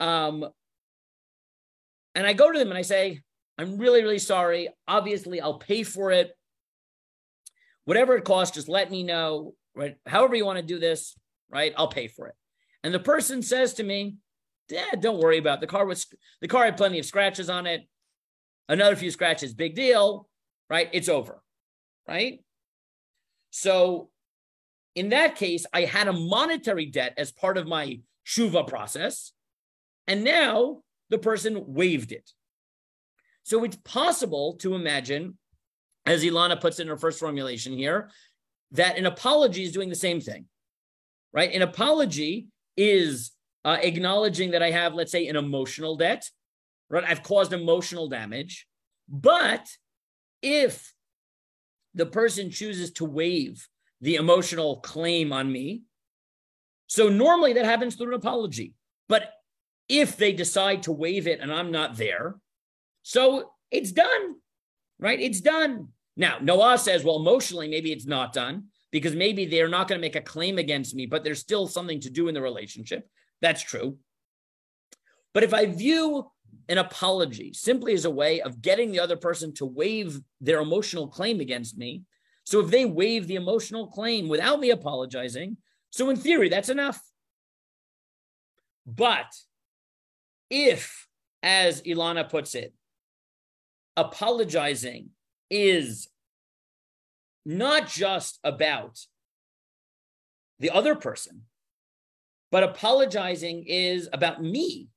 [0.00, 0.46] Um,
[2.14, 3.20] and I go to them and I say,
[3.58, 4.70] I'm really really sorry.
[4.88, 6.32] Obviously, I'll pay for it.
[7.84, 9.54] Whatever it costs, just let me know.
[9.74, 11.16] Right, however you want to do this,
[11.50, 11.74] right?
[11.76, 12.34] I'll pay for it.
[12.84, 14.16] And the person says to me,
[14.72, 15.60] Dad, don't worry about it.
[15.60, 16.06] the car was
[16.40, 17.82] the car had plenty of scratches on it.
[18.68, 20.28] Another few scratches, big deal,
[20.70, 20.88] right?
[20.92, 21.42] It's over,
[22.08, 22.42] right?
[23.50, 24.08] So
[24.94, 29.32] in that case, I had a monetary debt as part of my shuva process,
[30.06, 32.30] and now the person waived it.
[33.42, 35.36] So it's possible to imagine,
[36.06, 38.08] as Ilana puts it in her first formulation here,
[38.70, 40.46] that an apology is doing the same thing,
[41.32, 41.52] right?
[41.52, 43.32] An apology is
[43.64, 46.28] uh, acknowledging that I have, let's say, an emotional debt,
[46.90, 47.04] right?
[47.06, 48.66] I've caused emotional damage.
[49.08, 49.68] But
[50.42, 50.92] if
[51.94, 53.68] the person chooses to waive
[54.00, 55.82] the emotional claim on me,
[56.86, 58.74] so normally that happens through an apology.
[59.08, 59.32] But
[59.88, 62.36] if they decide to waive it and I'm not there,
[63.02, 64.36] so it's done,
[64.98, 65.20] right?
[65.20, 65.88] It's done.
[66.16, 70.06] Now, Noah says, well, emotionally, maybe it's not done because maybe they're not going to
[70.06, 73.08] make a claim against me, but there's still something to do in the relationship.
[73.42, 73.98] That's true.
[75.34, 76.30] But if I view
[76.68, 81.08] an apology simply as a way of getting the other person to waive their emotional
[81.08, 82.02] claim against me.
[82.44, 85.56] So if they waive the emotional claim without me apologizing,
[85.90, 87.00] so in theory, that's enough.
[88.86, 89.32] But
[90.50, 91.06] if,
[91.42, 92.72] as Ilana puts it,
[93.96, 95.10] apologizing
[95.50, 96.08] is
[97.44, 98.98] not just about
[100.58, 101.42] the other person,
[102.52, 104.90] but apologizing is about me,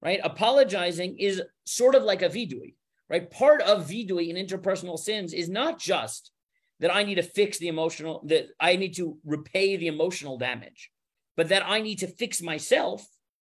[0.00, 0.20] right?
[0.24, 2.74] Apologizing is sort of like a vidui,
[3.10, 3.30] right?
[3.30, 6.32] Part of vidui in interpersonal sins is not just
[6.80, 10.90] that I need to fix the emotional, that I need to repay the emotional damage,
[11.36, 13.06] but that I need to fix myself.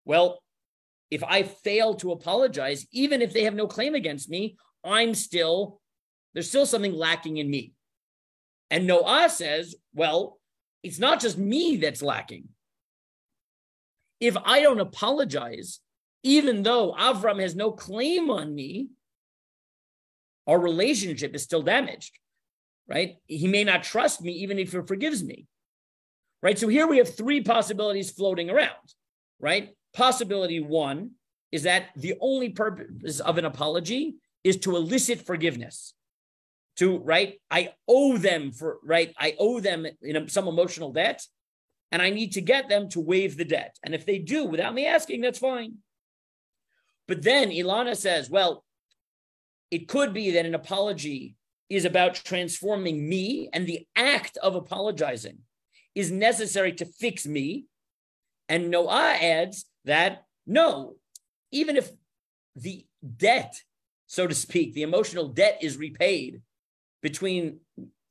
[0.06, 0.42] Well,
[1.10, 5.80] if I fail to apologize, even if they have no claim against me, I'm still,
[6.32, 7.74] there's still something lacking in me.
[8.70, 10.40] And Noah says, well,
[10.82, 12.48] it's not just me that's lacking.
[14.22, 15.80] If I don't apologize,
[16.22, 18.90] even though Avram has no claim on me,
[20.46, 22.16] our relationship is still damaged,
[22.86, 23.16] right?
[23.26, 25.48] He may not trust me even if he forgives me,
[26.40, 26.56] right?
[26.56, 28.94] So here we have three possibilities floating around,
[29.40, 29.70] right?
[29.92, 31.10] Possibility one
[31.50, 35.94] is that the only purpose of an apology is to elicit forgiveness.
[36.76, 41.26] To right, I owe them for right, I owe them in some emotional debt,
[41.92, 43.76] and I need to get them to waive the debt.
[43.84, 45.74] And if they do without me asking, that's fine.
[47.06, 48.64] But then Ilana says, well,
[49.70, 51.36] it could be that an apology
[51.68, 55.38] is about transforming me, and the act of apologizing
[55.94, 57.66] is necessary to fix me.
[58.48, 60.96] And Noah adds that no,
[61.50, 61.90] even if
[62.56, 63.54] the debt,
[64.06, 66.40] so to speak, the emotional debt is repaid
[67.02, 67.60] between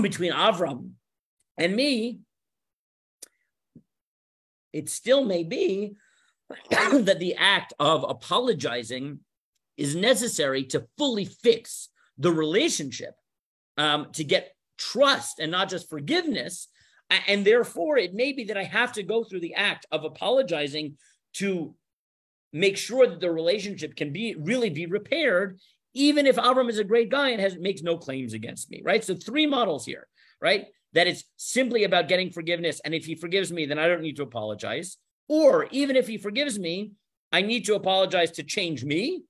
[0.00, 0.90] between Avram
[1.58, 2.20] and me,
[4.72, 5.96] it still may be
[6.70, 9.20] that the act of apologizing
[9.76, 11.88] is necessary to fully fix
[12.18, 13.14] the relationship,
[13.76, 16.68] um, to get trust and not just forgiveness.
[17.28, 20.96] And therefore, it may be that I have to go through the act of apologizing
[21.34, 21.74] to
[22.52, 25.58] make sure that the relationship can be really be repaired,
[25.94, 28.82] even if Avram is a great guy and has makes no claims against me.
[28.84, 29.04] Right.
[29.04, 30.08] So three models here.
[30.40, 30.66] Right.
[30.96, 34.16] That it's simply about getting forgiveness, and if he forgives me, then I don't need
[34.16, 34.96] to apologize.
[35.28, 36.92] Or even if he forgives me,
[37.30, 39.22] I need to apologize to change me,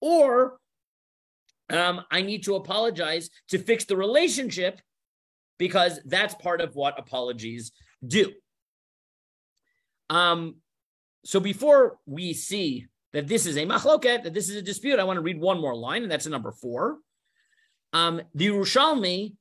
[0.00, 0.58] or
[1.70, 4.80] um, I need to apologize to fix the relationship
[5.58, 7.72] because that's part of what apologies
[8.06, 8.32] do.
[10.10, 10.56] Um,
[11.24, 15.04] so before we see that this is a machloket, that this is a dispute, I
[15.04, 16.98] want to read one more line, and that's number four.
[17.92, 19.36] Um, the Yerushalmi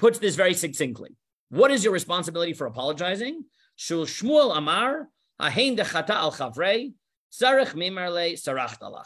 [0.00, 1.10] puts this very succinctly.
[1.50, 3.44] What is your responsibility for apologizing?
[3.76, 5.08] Shul Shmuel Amar,
[5.40, 6.92] Ahein dechata al chavrei,
[7.30, 9.04] sarach mimarle sarach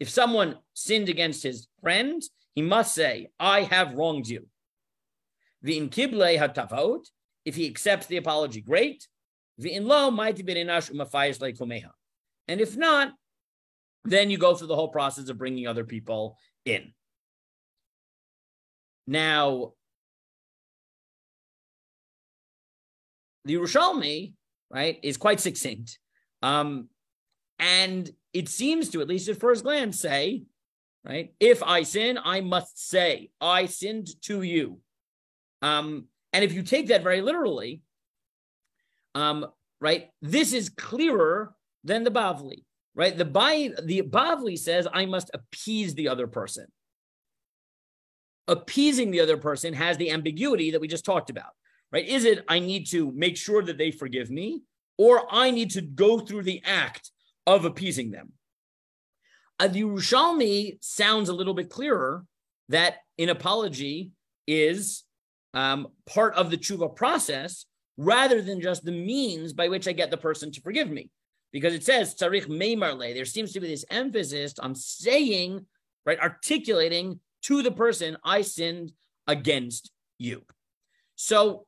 [0.00, 2.20] If someone sinned against his friend,
[2.54, 4.48] he must say, I have wronged you.
[5.64, 7.04] V'in kible hatavot,
[7.44, 9.06] if he accepts the apology, great.
[9.60, 11.90] V'in lo mighty berinash umafayis kumeha.
[12.48, 13.12] And if not,
[14.04, 16.92] then you go through the whole process of bringing other people in.
[19.06, 19.72] Now,
[23.44, 24.32] the Yerushalmi,
[24.70, 25.98] right, is quite succinct.
[26.42, 26.88] Um,
[27.58, 30.42] and it seems to, at least at first glance, say
[31.06, 31.32] right?
[31.38, 34.80] If I sin, I must say, I sinned to you.
[35.62, 37.82] Um, and if you take that very literally,
[39.14, 39.46] um,
[39.80, 42.64] right, this is clearer than the Bavli,
[42.94, 43.16] right?
[43.16, 46.66] The, the Bavli says, I must appease the other person.
[48.48, 51.50] Appeasing the other person has the ambiguity that we just talked about,
[51.92, 52.06] right?
[52.06, 54.62] Is it I need to make sure that they forgive me,
[54.98, 57.10] or I need to go through the act
[57.46, 58.32] of appeasing them?
[59.58, 62.24] Uh, the Yerushalmi sounds a little bit clearer
[62.68, 64.10] that an apology
[64.46, 65.04] is
[65.54, 67.66] um, part of the tshuva process
[67.96, 71.10] rather than just the means by which I get the person to forgive me.
[71.52, 75.64] Because it says tzarich meimarle, there seems to be this emphasis on saying,
[76.04, 78.92] right, articulating to the person, I sinned
[79.26, 80.44] against you.
[81.14, 81.66] So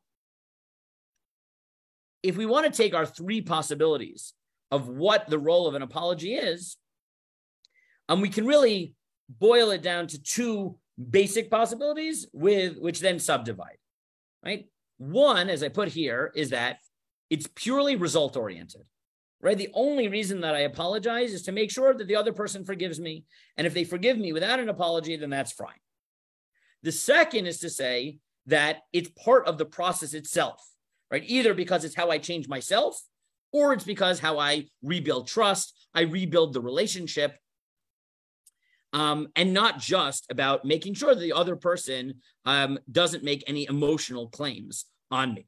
[2.23, 4.35] if we want to take our three possibilities
[4.71, 6.77] of what the role of an apology is,
[8.09, 8.95] and we can really
[9.29, 10.79] boil it down to two
[11.11, 13.79] basic possibilities with which then subdivide.
[14.45, 14.69] Right?
[14.97, 16.79] One, as I put here, is that
[17.31, 18.83] it's purely result oriented.
[19.41, 19.57] Right?
[19.57, 22.99] The only reason that I apologize is to make sure that the other person forgives
[22.99, 23.25] me.
[23.57, 25.79] And if they forgive me without an apology, then that's fine.
[26.83, 30.61] The second is to say that it's part of the process itself,
[31.11, 31.23] right?
[31.27, 33.01] Either because it's how I change myself
[33.53, 37.39] or it's because how I rebuild trust, I rebuild the relationship,
[38.93, 42.15] um, and not just about making sure that the other person
[42.45, 45.47] um, doesn't make any emotional claims on me.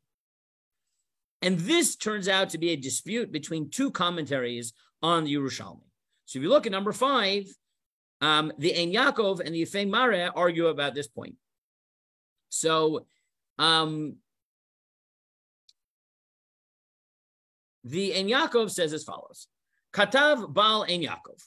[1.42, 4.72] And this turns out to be a dispute between two commentaries
[5.02, 5.88] on the Yerushalmi.
[6.26, 7.46] So if you look at number five,
[8.20, 11.36] um, the Ein Yaakov and the Yifei Mare argue about this point.
[12.50, 13.06] So
[13.58, 14.16] um,
[17.84, 19.48] the Ein Yaakov says as follows.
[19.92, 21.42] Katav Baal Ein Yaakov.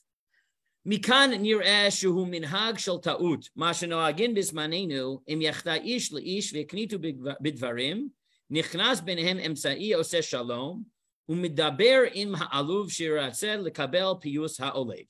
[0.85, 6.97] Mikan nir'eh shehu minhag shel ta'ut, ma shenoagin bismanenu, im yachta ish le'ish ve'knitu
[7.41, 8.09] bidvarim,
[8.52, 10.82] נכנס ביניהם אמצעי עושה שלום,
[11.28, 15.04] ומדבר עם העלוב שרצה לקבל פיוס העולב.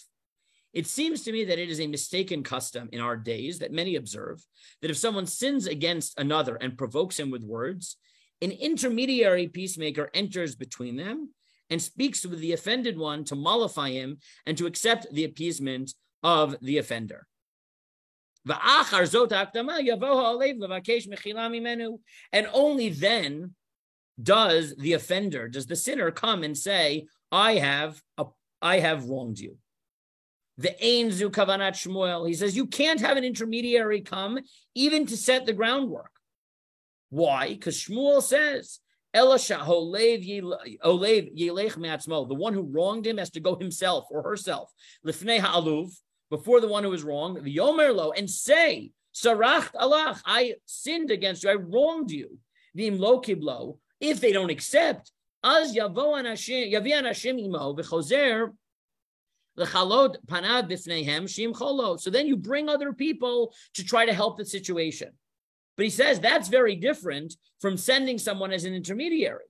[0.74, 3.96] It seems to me that it is a mistaken custom in our days that many
[3.96, 4.44] observe
[4.80, 7.96] that if someone sins against another and provokes him with words,
[8.42, 11.30] an intermediary peacemaker enters between them
[11.70, 16.56] and speaks with the offended one to mollify him and to accept the appeasement of
[16.61, 17.26] the offender.
[18.45, 18.59] And
[22.53, 23.55] only then
[24.21, 28.25] does the offender, does the sinner come and say, I have, a,
[28.61, 29.57] I have wronged you.
[30.57, 34.39] The Ein Zu Kavanat Shmuel, he says, you can't have an intermediary come
[34.75, 36.11] even to set the groundwork.
[37.09, 37.49] Why?
[37.49, 38.79] Because Shmuel says,
[39.13, 39.25] the
[42.35, 44.71] one who wronged him has to go himself or herself.
[46.34, 51.11] Before the one who is wrong, the yomer lo, and say, Saracht Allah, I sinned
[51.11, 52.39] against you, I wronged you.
[52.75, 55.11] V'im lo kiblo, if they don't accept,
[55.43, 58.51] az yavo anashim, yavi anashim imo, v'chozer,
[59.57, 61.97] l'chalod panad b'fneihem shim cholo.
[61.97, 65.11] So then you bring other people to try to help the situation.
[65.77, 69.45] But he says that's very different from sending someone as an intermediary.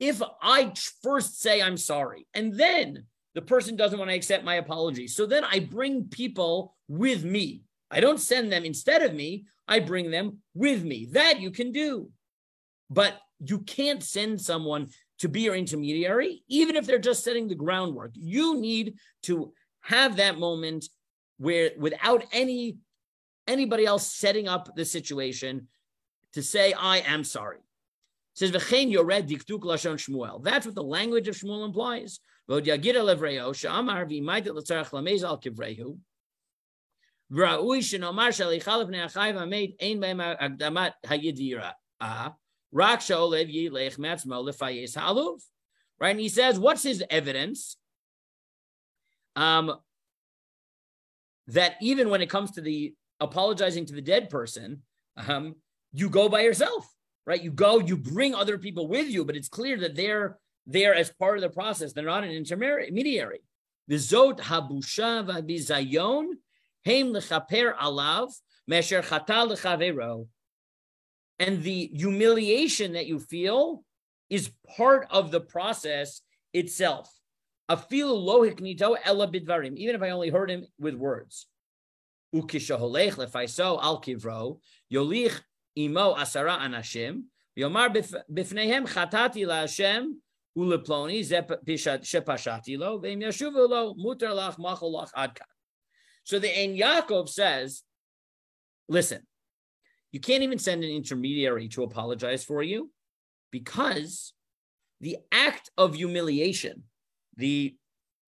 [0.00, 0.72] If I
[1.04, 3.04] first say I'm sorry and then
[3.34, 7.62] the person doesn't want to accept my apology, so then I bring people with me.
[7.90, 11.08] I don't send them instead of me, I bring them with me.
[11.12, 12.10] That you can do.
[12.90, 17.54] But you can't send someone to be your intermediary, even if they're just setting the
[17.54, 18.12] groundwork.
[18.14, 20.86] You need to have that moment
[21.38, 22.78] where, without any
[23.46, 25.68] anybody else setting up the situation
[26.32, 27.58] to say, I am sorry.
[27.58, 28.50] It says.
[28.50, 28.66] That's
[30.66, 32.20] what the language of Shmuel implies.
[32.48, 35.98] V'od yagir elevreo, she'amar v'yimayt l'tzarech lamez al kivrehu.
[37.32, 41.72] V'ra'ui shenomar shalichal v'nei achai v'ameid ein be'em agdamat hayidira.
[42.72, 45.40] Rak she'olev yilech me'atzmo l'fayes ha'aluv.
[46.00, 46.10] Right?
[46.10, 47.76] And he says, what's his evidence?
[49.36, 49.76] Um,
[51.46, 54.82] that even when it comes to the apologizing to the dead person,
[55.16, 55.54] um,
[55.92, 56.86] you go by yourself,
[57.26, 57.42] right?
[57.42, 61.10] You go, you bring other people with you, but it's clear that they're there as
[61.10, 61.92] part of the process.
[61.92, 63.42] They're not an intermediary.
[63.90, 66.26] Vizot habusha v'bizayon
[66.84, 68.32] heim lechaper alav
[68.70, 70.26] mesher chata lechavero.
[71.38, 73.84] And the humiliation that you feel
[74.30, 77.10] is part of the process itself.
[77.70, 81.46] Afilu lohik nito ela bidvarim, even if I only heard him with words
[82.34, 84.58] ukishaholech lefaiso al kivro
[84.92, 85.40] yolich
[85.76, 87.22] imo asara anashim
[87.56, 87.94] yomar
[88.30, 90.14] bifnehem chatati laHashem
[90.56, 95.42] uleploni shepashati lo veim lach adkan.
[96.24, 97.82] So the Ein Yaakov says,
[98.88, 99.22] listen,
[100.10, 102.90] you can't even send an intermediary to apologize for you
[103.50, 104.32] because
[105.00, 106.84] the act of humiliation,
[107.36, 107.76] the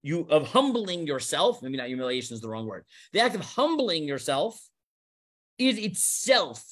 [0.03, 2.85] you of humbling yourself, maybe not humiliation is the wrong word.
[3.13, 4.61] The act of humbling yourself
[5.59, 6.63] is itself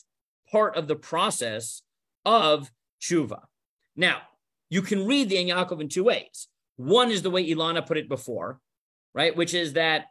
[0.51, 1.83] part of the process
[2.25, 3.41] of tshuva.
[3.97, 4.23] Now,
[4.75, 6.49] you can read the Ein Yaakov in two ways.
[6.75, 8.59] One is the way Ilana put it before,
[9.15, 9.37] right?
[9.37, 10.07] Which is that,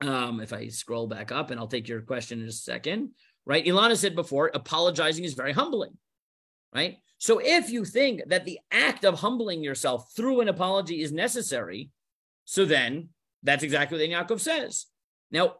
[0.00, 3.10] um, if I scroll back up and I'll take your question in a second,
[3.44, 3.66] right?
[3.66, 5.98] Ilana said before, apologizing is very humbling,
[6.72, 6.98] right?
[7.18, 11.90] So if you think that the act of humbling yourself through an apology is necessary,
[12.44, 13.08] so then
[13.42, 14.86] that's exactly what Yaakov says.
[15.32, 15.56] Now,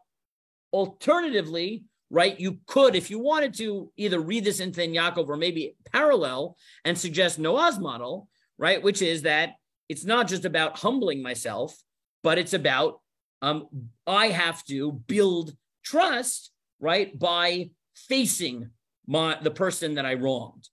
[0.71, 5.75] alternatively, right, you could, if you wanted to, either read this into Yaakov or maybe
[5.91, 6.55] parallel
[6.85, 9.55] and suggest Noah's model, right, which is that
[9.89, 11.75] it's not just about humbling myself,
[12.23, 12.99] but it's about
[13.41, 13.67] um,
[14.05, 18.71] I have to build trust, right, by facing
[19.05, 20.69] my the person that I wronged.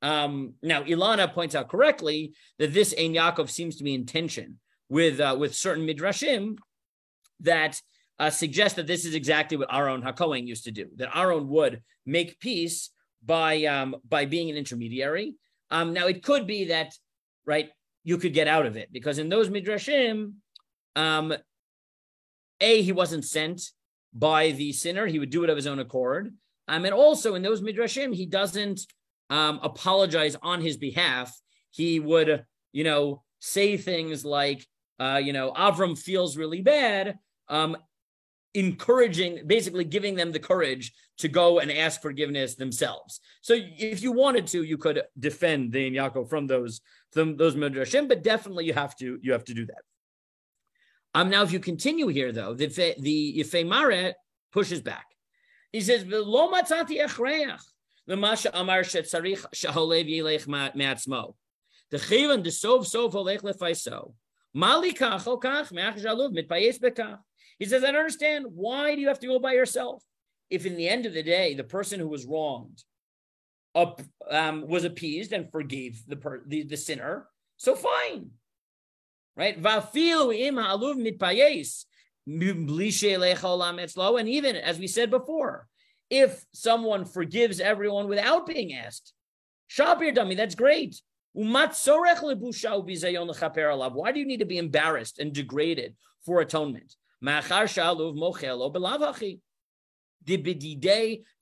[0.00, 4.58] Um, now, Ilana points out correctly that this Ein Yaakov seems to be in tension
[4.88, 6.56] with uh, with certain midrashim
[7.40, 7.80] that
[8.18, 10.86] uh, suggest that this is exactly what Aaron Hakohen used to do.
[10.96, 12.90] That Aaron would make peace
[13.24, 15.34] by um, by being an intermediary.
[15.70, 16.94] Um, now it could be that
[17.46, 17.70] right
[18.04, 20.34] you could get out of it because in those midrashim,
[20.96, 21.34] um,
[22.60, 23.62] a he wasn't sent
[24.12, 26.34] by the sinner; he would do it of his own accord.
[26.68, 28.80] Um, and also in those midrashim, he doesn't
[29.30, 31.34] um, apologize on his behalf.
[31.70, 34.66] He would, you know, say things like,
[35.00, 37.76] uh, you know, Avram feels really bad, um,
[38.58, 43.20] encouraging, basically giving them the courage to go and ask forgiveness themselves.
[43.40, 46.80] So if you wanted to, you could defend the Yaakov from those
[47.12, 49.82] from those midrashim, but definitely you have to you have to do that.
[51.14, 52.66] Um, now if you continue here though, the
[52.98, 54.14] the Yefei
[54.52, 55.06] pushes back.
[55.72, 57.62] He says, "Lo matzati echreach."
[58.08, 61.34] L'masha amar shetzarich shaholev yilech me'atzmo.
[61.90, 64.14] The chivan the sov sov olech lefaiso.
[64.54, 67.18] Mali kach o kach me'ach jaluv mitpayes bekach.
[67.58, 68.46] He says, I don't understand.
[68.54, 70.02] Why do you have to go by yourself?
[70.50, 72.82] If in the end of the day, the person who was wronged
[73.74, 74.00] up,
[74.30, 78.30] um, was appeased and forgave the, per, the, the sinner, so fine.
[79.36, 79.56] Right?
[79.56, 79.66] And
[84.28, 85.66] even as we said before,
[86.10, 89.12] if someone forgives everyone without being asked,
[89.70, 91.00] shapir dami, that's great.
[91.34, 91.66] Why
[94.12, 95.94] do you need to be embarrassed and degraded
[96.24, 96.96] for atonement?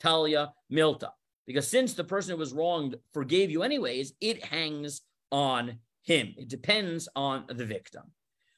[0.00, 1.10] Talia milta.
[1.46, 6.34] Because since the person who was wronged forgave you anyways, it hangs on him.
[6.36, 8.02] It depends on the victim.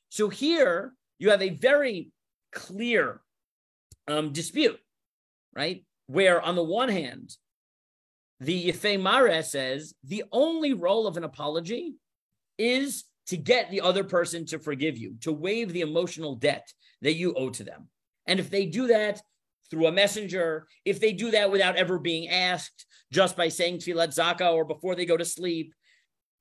[0.09, 2.11] So here you have a very
[2.53, 3.21] clear
[4.07, 4.79] um, dispute,
[5.55, 5.85] right?
[6.07, 7.37] Where on the one hand,
[8.41, 11.97] the Yefei Mare says the only role of an apology
[12.57, 16.73] is to get the other person to forgive you, to waive the emotional debt
[17.03, 17.89] that you owe to them.
[18.27, 19.23] And if they do that
[19.71, 24.17] through a messenger, if they do that without ever being asked, just by saying Tfilat
[24.17, 25.75] Zaka or before they go to sleep,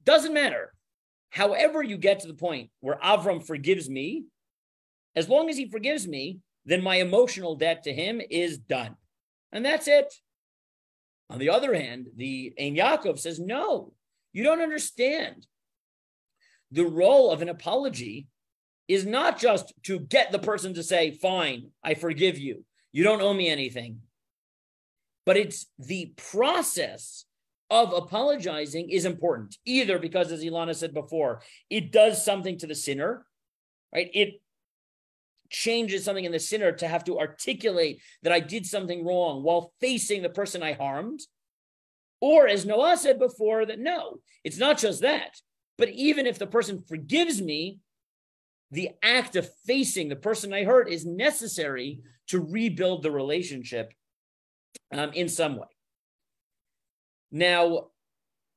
[0.03, 0.73] doesn't matter.
[1.29, 4.25] However, you get to the point where Avram forgives me,
[5.15, 8.95] as long as he forgives me, then my emotional debt to him is done.
[9.51, 10.13] And that's it.
[11.29, 13.93] On the other hand, the Ein Yaakov says, no,
[14.31, 15.45] you don't understand.
[16.71, 18.27] The role of an apology
[18.87, 22.63] is not just to get the person to say, fine, I forgive you.
[22.91, 23.99] You don't owe me anything.
[25.25, 27.25] But it's the process
[27.69, 32.75] of apologizing is important, either because, as Ilana said before, it does something to the
[32.75, 33.25] sinner,
[33.93, 34.09] right?
[34.13, 34.41] It
[35.49, 39.73] changes something in the sinner to have to articulate that I did something wrong while
[39.81, 41.19] facing the person I harmed.
[42.21, 45.35] Or, as Noah said before, that no, it's not just that.
[45.77, 47.79] But even if the person forgives me,
[48.71, 53.93] the act of facing the person I hurt is necessary to rebuild the relationship
[54.91, 55.67] um, in some way.
[57.31, 57.87] Now,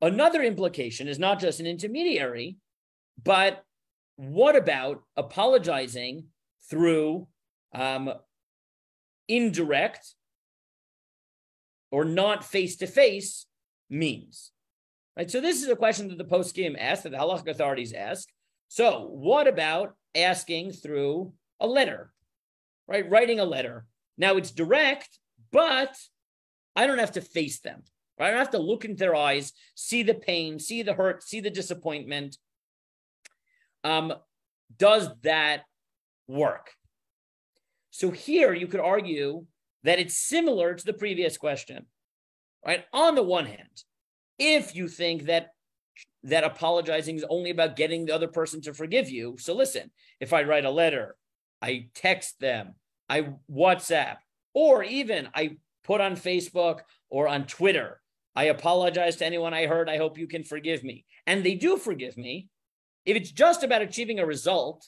[0.01, 2.57] another implication is not just an intermediary,
[3.23, 3.63] but
[4.15, 6.25] what about apologizing
[6.69, 7.27] through
[7.73, 8.11] um,
[9.27, 10.15] indirect
[11.91, 13.45] or not face to face
[13.89, 14.51] means?
[15.17, 15.29] Right.
[15.29, 18.29] So this is a question that the poskim asked, that the halachic authorities ask.
[18.71, 22.13] So what about asking through a letter?
[22.87, 23.85] Right, writing a letter.
[24.17, 25.19] Now it's direct,
[25.51, 25.93] but
[26.73, 27.83] I don't have to face them.
[28.17, 28.27] Right?
[28.27, 31.41] I don't have to look into their eyes, see the pain, see the hurt, see
[31.41, 32.37] the disappointment.
[33.83, 34.13] Um,
[34.77, 35.63] does that
[36.29, 36.71] work?
[37.89, 39.47] So here you could argue
[39.83, 41.87] that it's similar to the previous question.
[42.65, 42.85] Right?
[42.93, 43.83] On the one hand,
[44.39, 45.49] if you think that
[46.23, 50.33] that apologizing is only about getting the other person to forgive you, so listen, if
[50.33, 51.15] I write a letter,
[51.61, 52.75] I text them,
[53.09, 54.17] I WhatsApp,
[54.53, 58.01] or even I put on Facebook or on Twitter.
[58.35, 59.89] I apologize to anyone I hurt.
[59.89, 61.05] I hope you can forgive me.
[61.27, 62.47] And they do forgive me.
[63.05, 64.87] If it's just about achieving a result,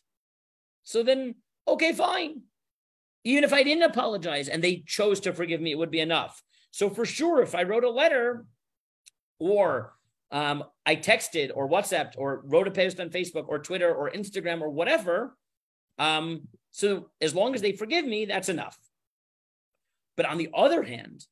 [0.84, 1.36] so then,
[1.68, 2.42] okay, fine.
[3.24, 6.42] Even if I didn't apologize and they chose to forgive me, it would be enough.
[6.72, 8.46] So for sure, if I wrote a letter
[9.40, 9.94] or
[10.34, 14.62] um, I texted or WhatsApped or wrote a post on Facebook or Twitter or Instagram
[14.62, 15.38] or whatever,
[16.00, 18.78] um, so as long as they forgive me, that's enough.
[20.18, 21.24] But on the other hand,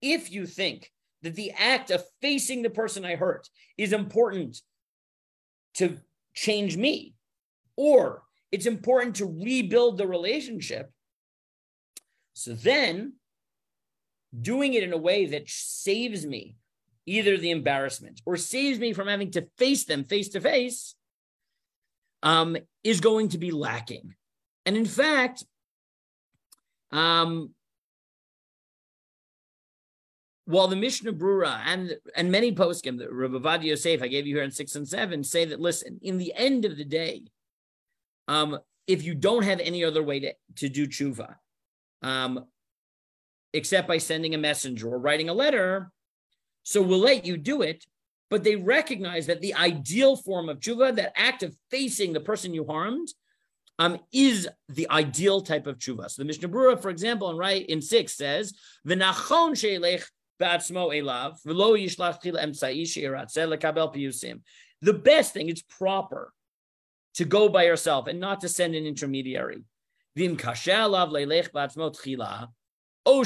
[0.00, 0.90] if you think
[1.22, 4.60] that the act of facing the person I hurt is important
[5.74, 5.98] to
[6.32, 7.14] change me,
[7.76, 10.92] or it's important to rebuild the relationship,
[12.34, 13.14] so then
[14.40, 16.56] doing it in a way that saves me
[17.06, 20.94] either the embarrassment or saves me from having to face them face to face
[22.22, 24.14] um, is going to be lacking.
[24.66, 25.44] And in fact,
[26.90, 27.50] um,
[30.46, 34.44] while the Mishnah Brura and and many poskim, the Rabbi Yosef, I gave you here
[34.44, 37.24] in six and seven, say that listen, in the end of the day,
[38.28, 41.36] um, if you don't have any other way to, to do tshuva,
[42.02, 42.44] um,
[43.52, 45.90] except by sending a messenger or writing a letter,
[46.64, 47.84] so we'll let you do it.
[48.30, 52.52] But they recognize that the ideal form of tshuva, that act of facing the person
[52.52, 53.08] you harmed,
[53.78, 56.10] um, is the ideal type of tshuva.
[56.10, 58.54] So the Mishnah Brura, for example, in right in six says,
[58.86, 60.04] "V'nachon sheilech
[60.40, 64.40] ba'atzmo elav v'lo yishlach chila emtzai sheiratzeh lekabel piyusim."
[64.80, 66.32] The best thing, it's proper
[67.14, 69.62] to go by yourself and not to send an intermediary.
[70.16, 72.48] Vim kashe leilech ba'atzmo.
[73.06, 73.20] But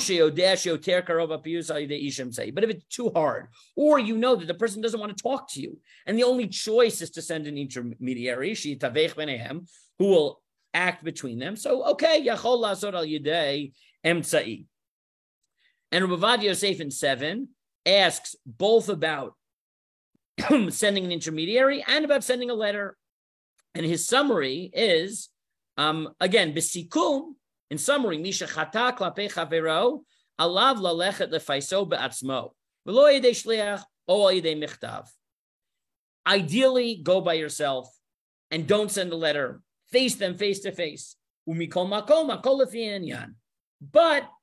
[2.65, 5.61] if it's too hard, or you know that the person doesn't want to talk to
[5.61, 10.43] you, and the only choice is to send an intermediary, who will
[10.75, 11.57] act between them.
[11.57, 13.73] So, okay, Yachol Lasod al Yidei
[14.05, 14.67] Emtsai.
[15.91, 17.49] And Rabbi Yosef in seven
[17.87, 19.35] asks both about
[20.69, 22.97] sending an intermediary and about sending a letter.
[23.75, 25.29] And his summary is,
[25.77, 27.35] um, again, besikum,
[27.71, 30.03] in summary, Misha chata klape chavero,
[30.41, 32.51] alav lalechet lefaiso be'atzmo,
[32.87, 35.09] v'lo yidei shliach, o yidei michtav.
[36.27, 37.89] Ideally, go by yourself
[38.51, 41.17] and don't send a letter face them face to face.
[41.47, 41.65] But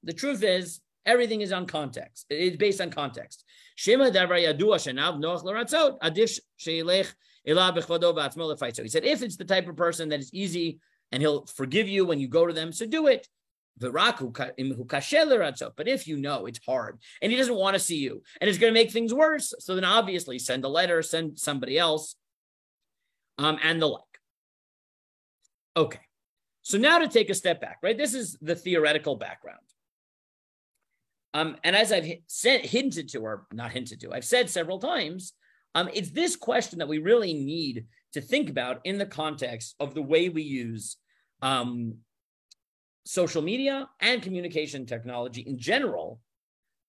[0.03, 2.25] the truth is, everything is on context.
[2.29, 3.43] It's based on context.
[3.77, 4.25] So he said,
[9.05, 10.79] if it's the type of person that is easy
[11.15, 13.25] and he'll forgive you when you go to them, so do it.
[13.77, 18.59] But if you know it's hard and he doesn't want to see you and it's
[18.59, 22.15] going to make things worse, so then obviously send a letter, send somebody else,
[23.37, 24.01] um, and the like.
[25.77, 26.01] Okay.
[26.63, 27.97] So now to take a step back, right?
[27.97, 29.59] This is the theoretical background.
[31.33, 35.31] Um, and as I've said, hinted to, or not hinted to, I've said several times,
[35.75, 37.85] um, it's this question that we really need
[38.15, 40.97] to think about in the context of the way we use
[41.45, 41.95] um,
[43.05, 46.19] social media and communication technology in general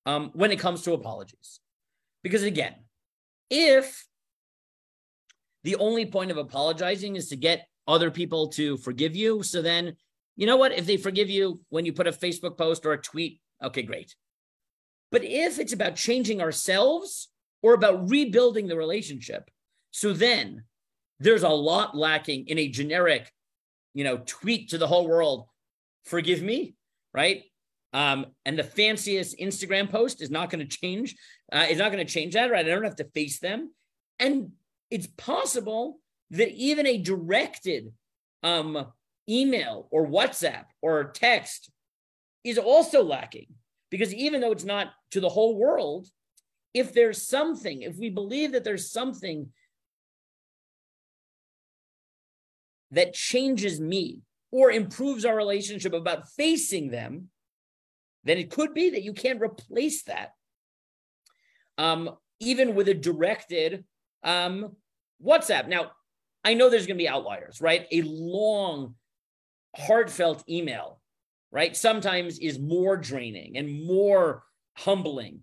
[0.06, 1.60] um, when it comes to apologies.
[2.22, 2.74] Because again,
[3.50, 4.06] if
[5.66, 9.42] the only point of apologizing is to get other people to forgive you.
[9.42, 9.96] So then,
[10.36, 10.72] you know what?
[10.72, 14.14] If they forgive you when you put a Facebook post or a tweet, okay, great.
[15.10, 17.28] But if it's about changing ourselves
[17.62, 19.50] or about rebuilding the relationship,
[19.90, 20.64] so then
[21.20, 23.32] there's a lot lacking in a generic,
[23.96, 25.46] you know, tweet to the whole world,
[26.04, 26.74] forgive me,
[27.14, 27.44] right?
[27.94, 31.16] Um, and the fanciest Instagram post is not going to change.
[31.50, 32.66] Uh, is not going to change that, right?
[32.66, 33.72] I don't have to face them.
[34.18, 34.52] And
[34.90, 35.98] it's possible
[36.32, 37.90] that even a directed
[38.42, 38.86] um,
[39.30, 41.70] email or WhatsApp or text
[42.44, 43.46] is also lacking.
[43.90, 46.06] Because even though it's not to the whole world,
[46.74, 49.48] if there's something, if we believe that there's something
[52.90, 54.20] that changes me
[54.50, 57.28] or improves our relationship about facing them,
[58.24, 60.32] then it could be that you can't replace that.
[61.78, 62.10] Um,
[62.40, 63.84] even with a directed
[64.22, 64.76] um,
[65.24, 65.68] WhatsApp.
[65.68, 65.92] Now,
[66.44, 67.86] I know there's going to be outliers, right?
[67.90, 68.94] A long,
[69.76, 71.00] heartfelt email,
[71.50, 71.76] right?
[71.76, 74.44] Sometimes is more draining and more
[74.76, 75.40] humbling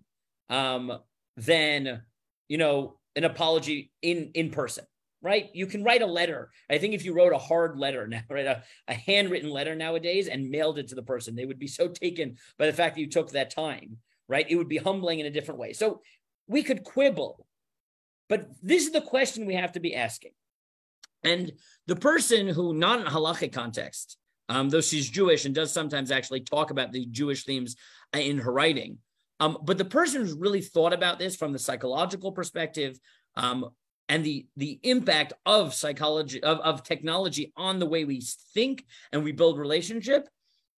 [0.48, 0.98] um,
[1.36, 2.02] than,
[2.48, 4.84] you know, an apology in in person,
[5.24, 5.48] right?
[5.52, 6.50] You can write a letter.
[6.70, 10.28] I think if you wrote a hard letter now, right, a, a handwritten letter nowadays
[10.28, 13.00] and mailed it to the person, they would be so taken by the fact that
[13.00, 13.96] you took that time,
[14.28, 14.46] right?
[14.48, 15.72] It would be humbling in a different way.
[15.72, 16.02] So
[16.46, 17.46] we could quibble,
[18.28, 20.32] but this is the question we have to be asking
[21.24, 21.52] and
[21.86, 24.18] the person who, not in halachic context,
[24.48, 27.76] um, though she's Jewish and does sometimes actually talk about the Jewish themes
[28.14, 28.98] uh, in her writing,
[29.40, 32.98] um, but the person who's really thought about this from the psychological perspective
[33.36, 33.70] um,
[34.08, 38.20] and the the impact of psychology of, of technology on the way we
[38.52, 40.28] think and we build relationship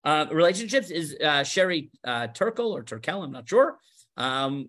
[0.06, 3.76] uh, relationships is uh, Sherry uh, Turkle or Turkel, I'm not sure,
[4.16, 4.68] um,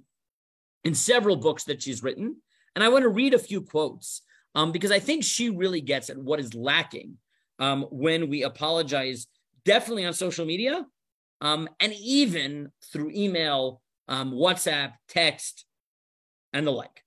[0.83, 2.37] in several books that she's written.
[2.75, 4.23] And I want to read a few quotes
[4.55, 7.17] um, because I think she really gets at what is lacking
[7.59, 9.27] um, when we apologize,
[9.63, 10.83] definitely on social media,
[11.41, 15.65] um, and even through email, um, WhatsApp, text,
[16.51, 17.03] and the like.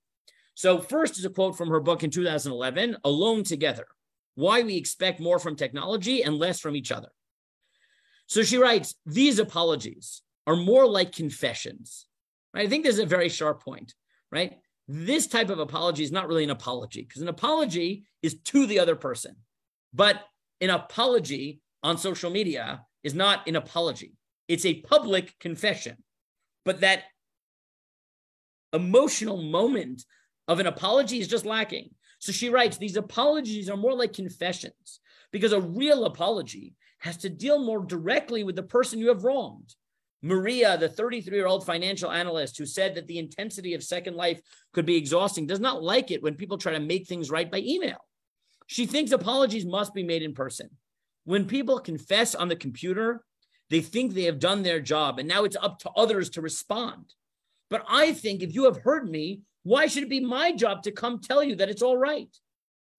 [0.61, 3.87] So, first is a quote from her book in 2011 Alone Together
[4.35, 7.09] Why We Expect More from Technology and Less from Each Other.
[8.27, 12.05] So, she writes, These apologies are more like confessions.
[12.53, 12.67] Right?
[12.67, 13.95] I think this is a very sharp point,
[14.31, 14.59] right?
[14.87, 18.81] This type of apology is not really an apology because an apology is to the
[18.81, 19.37] other person.
[19.95, 20.21] But
[20.61, 24.13] an apology on social media is not an apology,
[24.47, 25.97] it's a public confession.
[26.67, 27.05] But that
[28.75, 30.05] emotional moment
[30.51, 31.91] of an apology is just lacking.
[32.19, 34.99] So she writes, these apologies are more like confessions
[35.31, 39.77] because a real apology has to deal more directly with the person you have wronged.
[40.23, 44.43] Maria, the 33 year old financial analyst who said that the intensity of Second Life
[44.73, 47.59] could be exhausting, does not like it when people try to make things right by
[47.59, 48.05] email.
[48.67, 50.69] She thinks apologies must be made in person.
[51.25, 53.25] When people confess on the computer,
[53.71, 57.15] they think they have done their job and now it's up to others to respond.
[57.71, 60.93] But I think if you have heard me, why should it be my job to
[60.93, 62.35] come tell you that it's all right?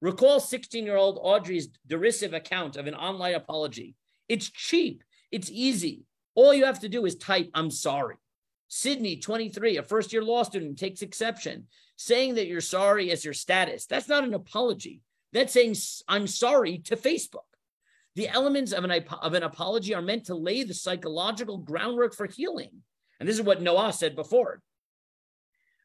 [0.02, 3.96] Recall 16 year old Audrey's derisive account of an online apology.
[4.28, 6.06] It's cheap, it's easy.
[6.34, 8.16] All you have to do is type, I'm sorry.
[8.68, 11.68] Sydney, 23, a first year law student, takes exception.
[11.98, 15.02] Saying that you're sorry as your status, that's not an apology.
[15.34, 15.76] That's saying,
[16.08, 17.48] I'm sorry to Facebook.
[18.16, 18.92] The elements of an,
[19.22, 22.82] of an apology are meant to lay the psychological groundwork for healing.
[23.20, 24.62] And this is what Noah said before,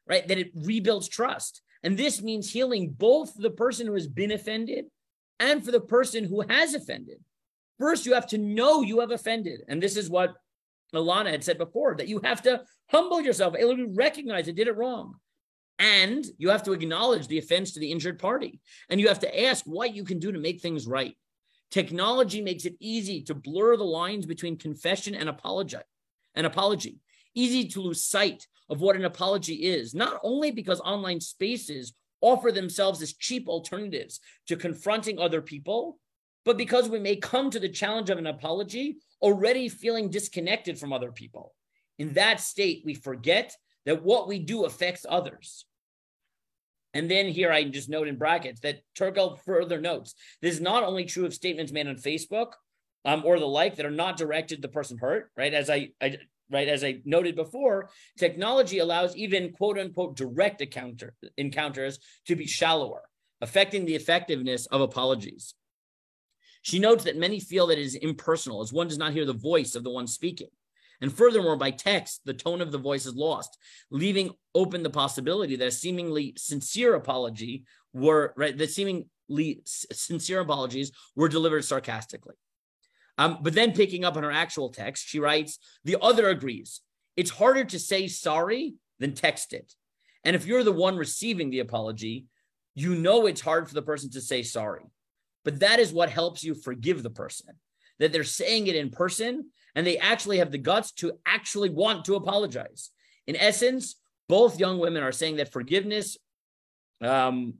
[0.07, 0.27] right?
[0.27, 1.61] That it rebuilds trust.
[1.83, 4.85] And this means healing both the person who has been offended
[5.39, 7.19] and for the person who has offended.
[7.77, 9.61] First, you have to know you have offended.
[9.67, 10.33] And this is what
[10.93, 13.55] Ilana had said before that you have to humble yourself,
[13.95, 15.15] recognize I did it wrong.
[15.79, 18.59] And you have to acknowledge the offense to the injured party.
[18.89, 21.15] And you have to ask what you can do to make things right.
[21.69, 25.77] Technology makes it easy to blur the lines between confession and apology.
[26.33, 26.99] An apology.
[27.37, 32.51] Easy to lose sight of what an apology is, not only because online spaces offer
[32.51, 35.99] themselves as cheap alternatives to confronting other people,
[36.45, 40.91] but because we may come to the challenge of an apology already feeling disconnected from
[40.91, 41.53] other people.
[41.99, 45.65] In that state, we forget that what we do affects others.
[46.95, 50.81] And then here I just note in brackets that Turkel further notes this is not
[50.81, 52.53] only true of statements made on Facebook
[53.05, 55.53] um, or the like that are not directed to the person hurt, right?
[55.53, 56.17] As I, I
[56.49, 62.47] right as I noted before, technology allows even quote unquote direct encounter, encounters to be
[62.47, 63.03] shallower,
[63.41, 65.53] affecting the effectiveness of apologies.
[66.61, 69.33] She notes that many feel that it is impersonal as one does not hear the
[69.33, 70.49] voice of the one speaking.
[70.99, 73.57] And furthermore, by text, the tone of the voice is lost,
[73.91, 80.91] leaving open the possibility that a seemingly sincere apology were right, that seemingly sincere apologies
[81.15, 82.35] were delivered sarcastically.
[83.17, 86.81] Um, but then picking up on her actual text, she writes, the other agrees.
[87.15, 89.73] It's harder to say sorry than text it.
[90.23, 92.25] And if you're the one receiving the apology,
[92.75, 94.83] you know it's hard for the person to say sorry.
[95.43, 97.55] But that is what helps you forgive the person,
[97.99, 102.05] that they're saying it in person and they actually have the guts to actually want
[102.05, 102.89] to apologize.
[103.27, 103.95] In essence,
[104.27, 106.17] both young women are saying that forgiveness
[107.01, 107.55] um,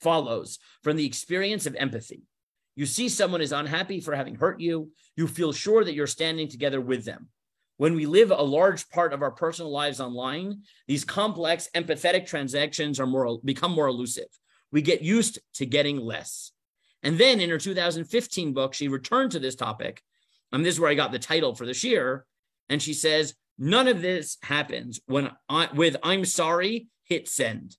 [0.00, 2.22] follows from the experience of empathy.
[2.74, 6.48] You see someone is unhappy for having hurt you, you feel sure that you're standing
[6.48, 7.28] together with them.
[7.76, 13.00] When we live a large part of our personal lives online, these complex empathetic transactions
[13.00, 14.28] are more become more elusive.
[14.70, 16.52] We get used to getting less.
[17.02, 20.02] And then in her 2015 book, she returned to this topic.
[20.52, 22.24] And this is where I got the title for this year.
[22.68, 27.76] And she says, none of this happens when I, with I'm sorry, hit send.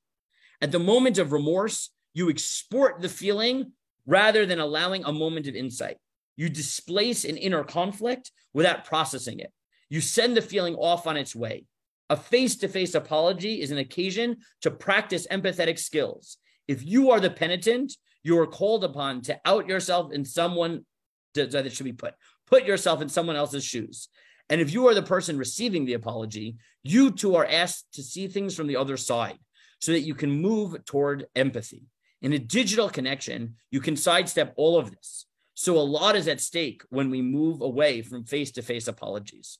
[0.62, 3.72] At the moment of remorse, you export the feeling
[4.06, 5.97] rather than allowing a moment of insight.
[6.36, 9.51] You displace an inner conflict without processing it.
[9.89, 11.66] You send the feeling off on its way.
[12.10, 16.38] A face to face apology is an occasion to practice empathetic skills.
[16.68, 17.93] If you are the penitent,
[18.24, 20.86] you are called upon to out yourself in someone
[21.34, 22.14] that should be put.
[22.47, 24.10] Put yourself in someone else's shoes.
[24.49, 28.28] And if you are the person receiving the apology, you too are asked to see
[28.28, 29.39] things from the other side
[29.80, 31.84] so that you can move toward empathy.
[32.24, 35.26] In a digital connection, you can sidestep all of this.
[35.55, 39.59] So a lot is at stake when we move away from face to face apologies.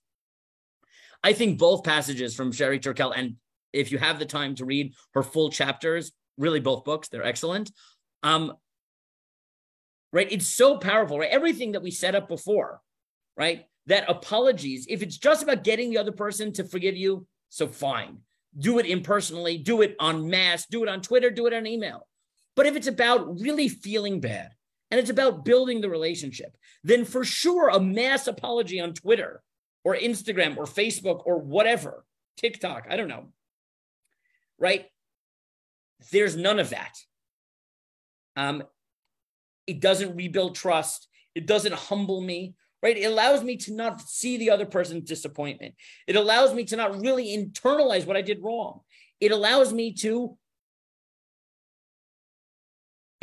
[1.22, 3.36] I think both passages from Sherry Turkell, and
[3.74, 7.70] if you have the time to read her full chapters, really both books, they're excellent.
[8.24, 8.54] Um,
[10.14, 10.32] right?
[10.32, 11.30] It's so powerful, right?
[11.30, 12.80] Everything that we set up before,
[13.36, 13.66] right?
[13.88, 18.20] That apologies, if it's just about getting the other person to forgive you, so fine.
[18.58, 22.08] Do it impersonally, do it on mass, do it on Twitter, do it on email.
[22.56, 24.52] But if it's about really feeling bad
[24.92, 29.42] and it's about building the relationship, then for sure a mass apology on Twitter
[29.84, 32.06] or Instagram or Facebook or whatever,
[32.38, 33.30] TikTok, I don't know,
[34.60, 34.86] right?
[36.12, 36.98] There's none of that.
[38.36, 38.64] Um,
[39.68, 41.08] it doesn't rebuild trust.
[41.36, 42.98] It doesn't humble me, right?
[42.98, 45.76] It allows me to not see the other person's disappointment.
[46.08, 48.82] It allows me to not really internalize what I did wrong.
[49.20, 50.38] It allows me to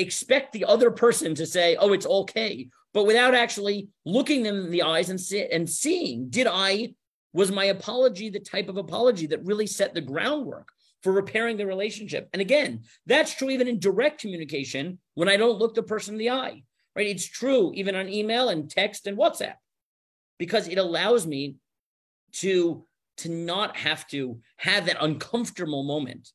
[0.00, 4.70] expect the other person to say, "Oh, it's okay," but without actually looking them in
[4.70, 6.94] the eyes and see, and seeing, did I
[7.32, 10.68] was my apology the type of apology that really set the groundwork,
[11.02, 12.28] for repairing the relationship.
[12.32, 16.18] And again, that's true even in direct communication when I don't look the person in
[16.18, 16.62] the eye,
[16.94, 17.06] right?
[17.06, 19.54] It's true even on email and text and WhatsApp
[20.38, 21.56] because it allows me
[22.32, 22.86] to
[23.18, 26.30] to not have to have that uncomfortable moment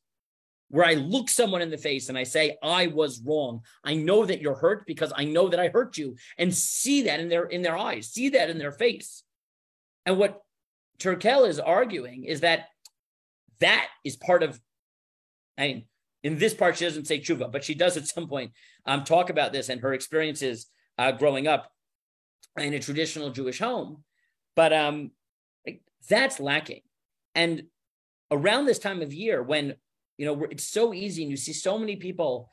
[0.68, 3.60] where I look someone in the face and I say, I was wrong.
[3.84, 7.20] I know that you're hurt because I know that I hurt you and see that
[7.20, 9.22] in their in their eyes, see that in their face.
[10.04, 10.40] And what
[10.98, 12.66] Turkel is arguing is that
[13.60, 14.60] that is part of,
[15.56, 15.84] I mean,
[16.22, 18.52] in this part, she doesn't say tshuva, but she does at some point
[18.86, 20.66] um, talk about this and her experiences
[20.98, 21.70] uh, growing up
[22.58, 24.02] in a traditional Jewish home.
[24.54, 25.12] But um,
[26.08, 26.80] that's lacking.
[27.34, 27.64] And
[28.30, 29.76] around this time of year, when
[30.16, 32.50] you know it's so easy, and you see so many people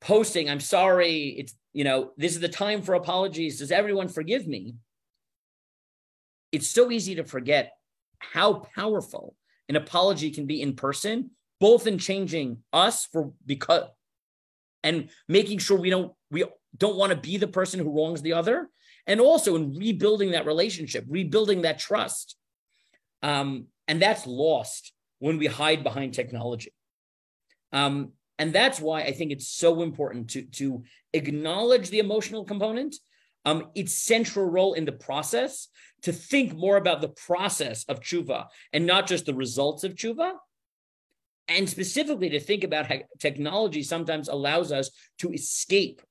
[0.00, 3.58] posting, "I'm sorry," it's you know this is the time for apologies.
[3.58, 4.74] Does everyone forgive me?
[6.52, 7.72] It's so easy to forget
[8.18, 9.34] how powerful
[9.68, 11.30] an apology can be in person,
[11.60, 13.84] both in changing us for because
[14.82, 16.44] and making sure we don't we
[16.76, 18.68] don't want to be the person who wrongs the other,
[19.06, 22.36] and also in rebuilding that relationship, rebuilding that trust.
[23.22, 26.72] Um, and that's lost when we hide behind technology.
[27.72, 32.96] Um, and that's why I think it's so important to, to acknowledge the emotional component,
[33.44, 35.68] um, its central role in the process,
[36.02, 40.34] to think more about the process of tshuva and not just the results of tshuva.
[41.48, 44.90] And specifically to think about how technology sometimes allows us
[45.20, 46.02] to escape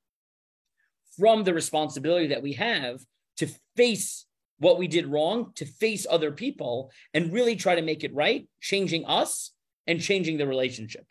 [1.17, 2.99] from the responsibility that we have
[3.37, 4.25] to face
[4.59, 8.47] what we did wrong, to face other people and really try to make it right,
[8.59, 9.51] changing us
[9.85, 11.05] and changing the relationship.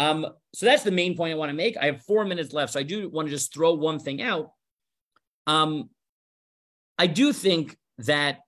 [0.00, 1.76] Um, so that's the main point I want to make.
[1.76, 4.52] I have four minutes left, so I do want to just throw one thing out.
[5.46, 5.90] Um,
[6.98, 8.38] I do think that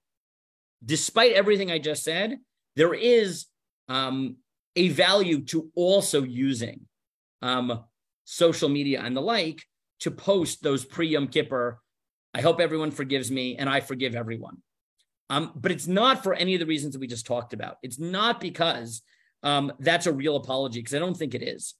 [0.82, 2.38] despite everything I just said,
[2.74, 3.44] there is
[3.90, 4.36] um,
[4.76, 6.86] a value to also using
[7.42, 7.84] um,
[8.24, 9.62] social media and the like
[10.00, 11.78] to post those pre Yom Kippur.
[12.32, 14.62] I hope everyone forgives me and I forgive everyone.
[15.28, 17.76] Um, but it's not for any of the reasons that we just talked about.
[17.82, 19.02] It's not because
[19.42, 21.74] um, that's a real apology, because I don't think it is.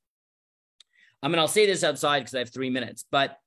[1.23, 3.39] I mean, I'll say this outside because I have three minutes, but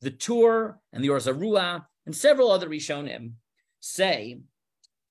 [0.00, 3.32] the Tur and the Or Zarua and several other Rishonim
[3.80, 4.40] say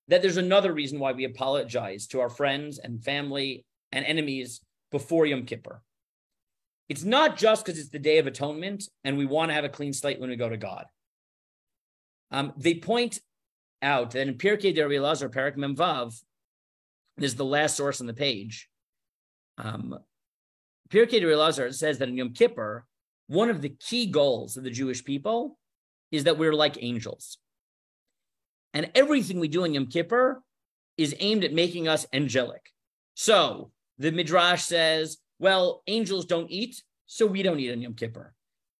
[0.07, 5.25] that there's another reason why we apologize to our friends and family and enemies before
[5.25, 5.81] Yom Kippur.
[6.89, 9.69] It's not just because it's the Day of Atonement and we want to have a
[9.69, 10.85] clean slate when we go to God.
[12.31, 13.19] Um, they point
[13.81, 16.19] out that in Pirkei de Elazar, Perak Memvav,
[17.19, 18.69] this is the last source on the page.
[19.57, 19.99] Um,
[20.89, 22.85] Pirkei de Elazar says that in Yom Kippur,
[23.27, 25.57] one of the key goals of the Jewish people
[26.11, 27.37] is that we're like angels.
[28.73, 30.41] And everything we do in Yom Kippur
[30.97, 32.71] is aimed at making us angelic.
[33.13, 38.33] So the Midrash says, well, angels don't eat, so we don't eat on Yom Kippur.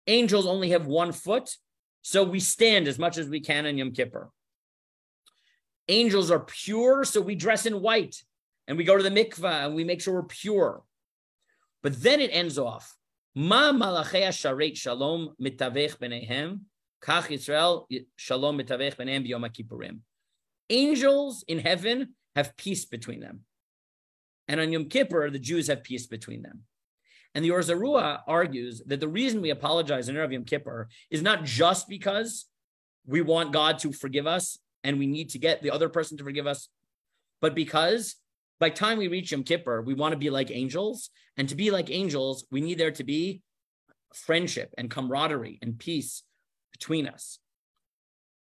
[0.08, 1.56] Angels only have one foot,
[2.02, 4.32] so we stand as much as we can on Yom Kippur.
[5.88, 8.16] Angels are pure, so we dress in white
[8.70, 10.84] and we go to the mikvah and we make sure we're pure.
[11.84, 12.96] But then it ends off.
[13.36, 16.62] Ma malachei sharet shalom mitavech benehem
[17.02, 17.86] Kach Yisrael
[18.18, 20.00] Shalom Mitavech Benem Yom Kippurim.
[20.70, 23.42] Angels in heaven have peace between them.
[24.48, 26.62] And on Yom Kippur, the Jews have peace between them.
[27.36, 31.22] And the Or Zarua argues that the reason we apologize in Erev Yom Kippur is
[31.22, 32.46] not just because
[33.06, 36.24] we want God to forgive us and we need to get the other person to
[36.24, 36.70] forgive us,
[37.42, 38.16] but because
[38.60, 41.10] by time we reach Yom Kippur, we want to be like angels.
[41.38, 43.42] And to be like angels, we need there to be
[44.14, 46.24] friendship and camaraderie and peace
[46.72, 47.40] between us.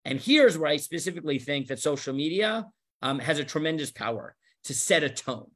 [0.03, 2.65] And here's where I specifically think that social media
[3.01, 5.51] um, has a tremendous power to set a tone,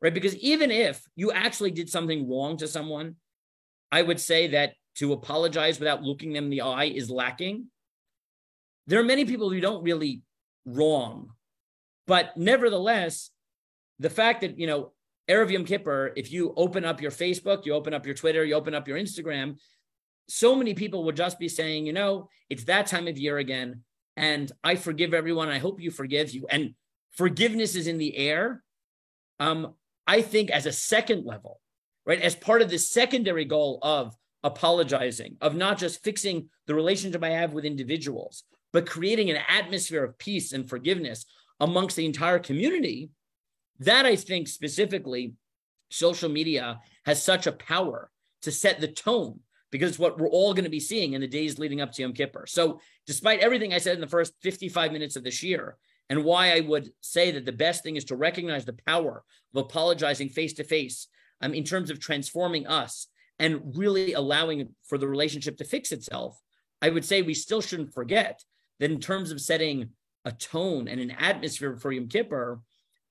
[0.00, 0.14] right?
[0.14, 3.16] Because even if you actually did something wrong to someone,
[3.92, 7.66] I would say that to apologize without looking them in the eye is lacking.
[8.86, 10.22] There are many people who don't really
[10.64, 11.30] wrong,
[12.06, 13.30] but nevertheless,
[14.00, 14.92] the fact that, you know,
[15.28, 18.54] Erev Yom Kippur, if you open up your Facebook, you open up your Twitter, you
[18.54, 19.56] open up your Instagram,
[20.28, 23.82] so many people would just be saying, you know, it's that time of year again.
[24.16, 25.48] And I forgive everyone.
[25.48, 26.46] I hope you forgive you.
[26.50, 26.74] And
[27.12, 28.62] forgiveness is in the air.
[29.38, 29.74] Um,
[30.06, 31.60] I think as a second level,
[32.06, 37.22] right, as part of the secondary goal of apologizing, of not just fixing the relationship
[37.22, 41.26] I have with individuals, but creating an atmosphere of peace and forgiveness
[41.58, 43.10] amongst the entire community.
[43.80, 45.34] That I think specifically,
[45.90, 48.10] social media has such a power
[48.42, 51.58] to set the tone because what we're all going to be seeing in the days
[51.58, 52.44] leading up to Yom Kippur.
[52.46, 55.76] So, despite everything I said in the first 55 minutes of this year,
[56.08, 59.22] and why I would say that the best thing is to recognize the power
[59.54, 61.06] of apologizing face to face
[61.40, 63.06] in terms of transforming us
[63.38, 66.38] and really allowing for the relationship to fix itself.
[66.82, 68.42] I would say we still shouldn't forget
[68.80, 69.90] that in terms of setting
[70.24, 72.60] a tone and an atmosphere for Yom Kippur,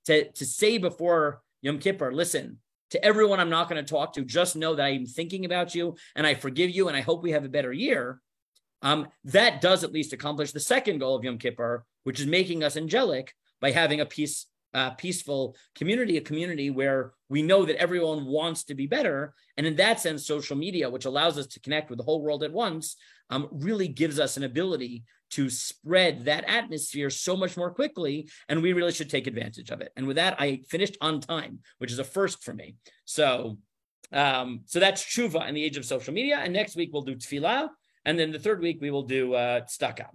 [0.09, 2.57] to, to say before Yom Kippur, listen,
[2.89, 5.95] to everyone I'm not going to talk to, just know that I'm thinking about you
[6.15, 8.19] and I forgive you and I hope we have a better year.
[8.81, 12.63] Um, that does at least accomplish the second goal of Yom Kippur, which is making
[12.63, 17.79] us angelic by having a peace, uh, peaceful community, a community where we know that
[17.79, 19.35] everyone wants to be better.
[19.57, 22.41] And in that sense, social media, which allows us to connect with the whole world
[22.41, 22.95] at once,
[23.29, 28.29] um, really gives us an ability to spread that atmosphere so much more quickly.
[28.47, 29.91] And we really should take advantage of it.
[29.95, 32.75] And with that, I finished on time, which is a first for me.
[33.05, 33.57] So,
[34.11, 36.39] um, so that's teshuva in the age of social media.
[36.41, 37.69] And next week we'll do tefillah.
[38.05, 40.07] And then the third week we will do uh, tzedakah.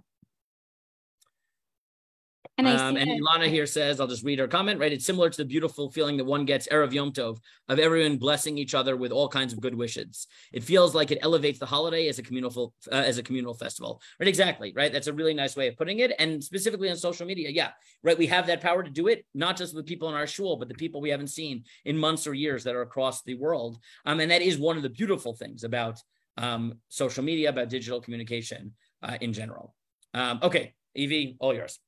[2.57, 4.93] And, um, and Ilana here says, I'll just read her comment, right?
[4.93, 7.37] It's similar to the beautiful feeling that one gets Erev Yom Tov
[7.67, 10.27] of everyone blessing each other with all kinds of good wishes.
[10.53, 14.01] It feels like it elevates the holiday as a communal uh, as a communal festival,
[14.21, 14.29] right?
[14.29, 14.91] Exactly, right?
[14.93, 16.13] That's a really nice way of putting it.
[16.17, 17.71] And specifically on social media, yeah,
[18.03, 18.17] right?
[18.17, 20.69] We have that power to do it, not just with people in our shul, but
[20.69, 23.77] the people we haven't seen in months or years that are across the world.
[24.05, 25.99] Um, and that is one of the beautiful things about
[26.37, 29.75] um, social media, about digital communication uh, in general.
[30.13, 31.79] Um, okay, Evie, all yours.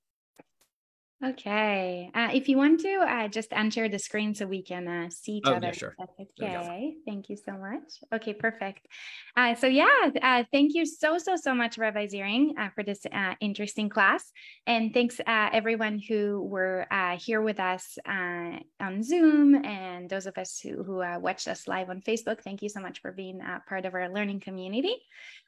[1.24, 2.12] Okay.
[2.14, 5.38] Uh, if you want to, uh, just enter the screen so we can uh, see
[5.38, 5.68] each oh, other.
[5.68, 5.96] Yeah, sure.
[6.00, 6.94] okay.
[7.08, 8.04] Thank you so much.
[8.14, 8.88] Okay, perfect.
[9.36, 13.04] Uh, so yeah, uh, thank you so, so, so much, Rabbi Ziring, uh, for this
[13.42, 14.32] interesting class.
[14.68, 16.86] And thanks everyone who were
[17.18, 22.02] here with us on Zoom and those of us who, who watched us live on
[22.02, 22.42] Facebook.
[22.42, 24.96] Thank you so much for being part of our learning community.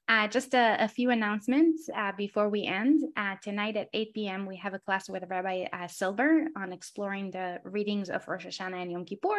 [0.10, 3.04] Uh, just a, a, few announcements uh, before we end.
[3.16, 7.30] Uh, tonight at 8 p.m., we have a class with Rabbi uh, Silver on exploring
[7.30, 9.38] the readings of Rosh Hashanah and Yom Kippur.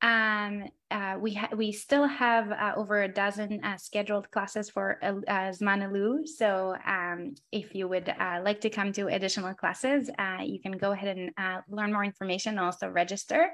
[0.00, 5.12] Um, uh, we we still have uh, over a dozen scheduled classes for uh,
[5.52, 6.26] Zman Elul.
[6.26, 8.10] So um, if you would
[8.42, 10.08] like to come to additional classes,
[10.42, 12.56] you can go ahead and learn more information.
[12.56, 13.50] And also register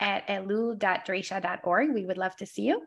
[0.00, 1.94] at elul.drisha.org.
[1.94, 2.82] We would love to see you.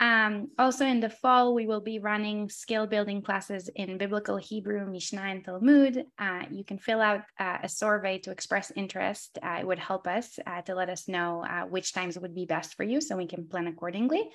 [0.00, 4.90] Um, also in the fall, we will be running skill building classes in Biblical Hebrew,
[4.90, 6.04] Mishnah, and Talmud.
[6.18, 9.38] Uh, you can fill out uh, a survey to express interest.
[9.42, 12.44] Uh, it would help us uh, to let us know uh, which times would be
[12.44, 14.28] best for you so we can plan accordingly.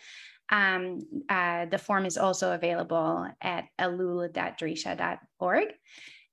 [0.49, 5.67] Um, uh, the form is also available at elul.drisha.org.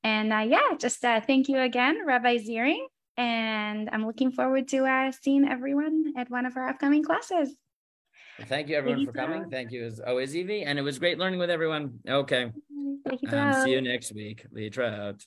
[0.04, 2.84] And yeah, just thank you again, Rabbi Ziring.
[3.16, 7.56] And I'm looking forward to seeing everyone at one of our upcoming classes.
[8.44, 9.50] Thank you everyone Thank for coming.
[9.50, 10.62] Thank you as always, Evie.
[10.62, 11.98] And it was great learning with everyone.
[12.08, 12.52] Okay.
[13.06, 13.28] Thank you.
[13.30, 14.46] Um, see you next week.
[14.54, 15.24] Lehitraot.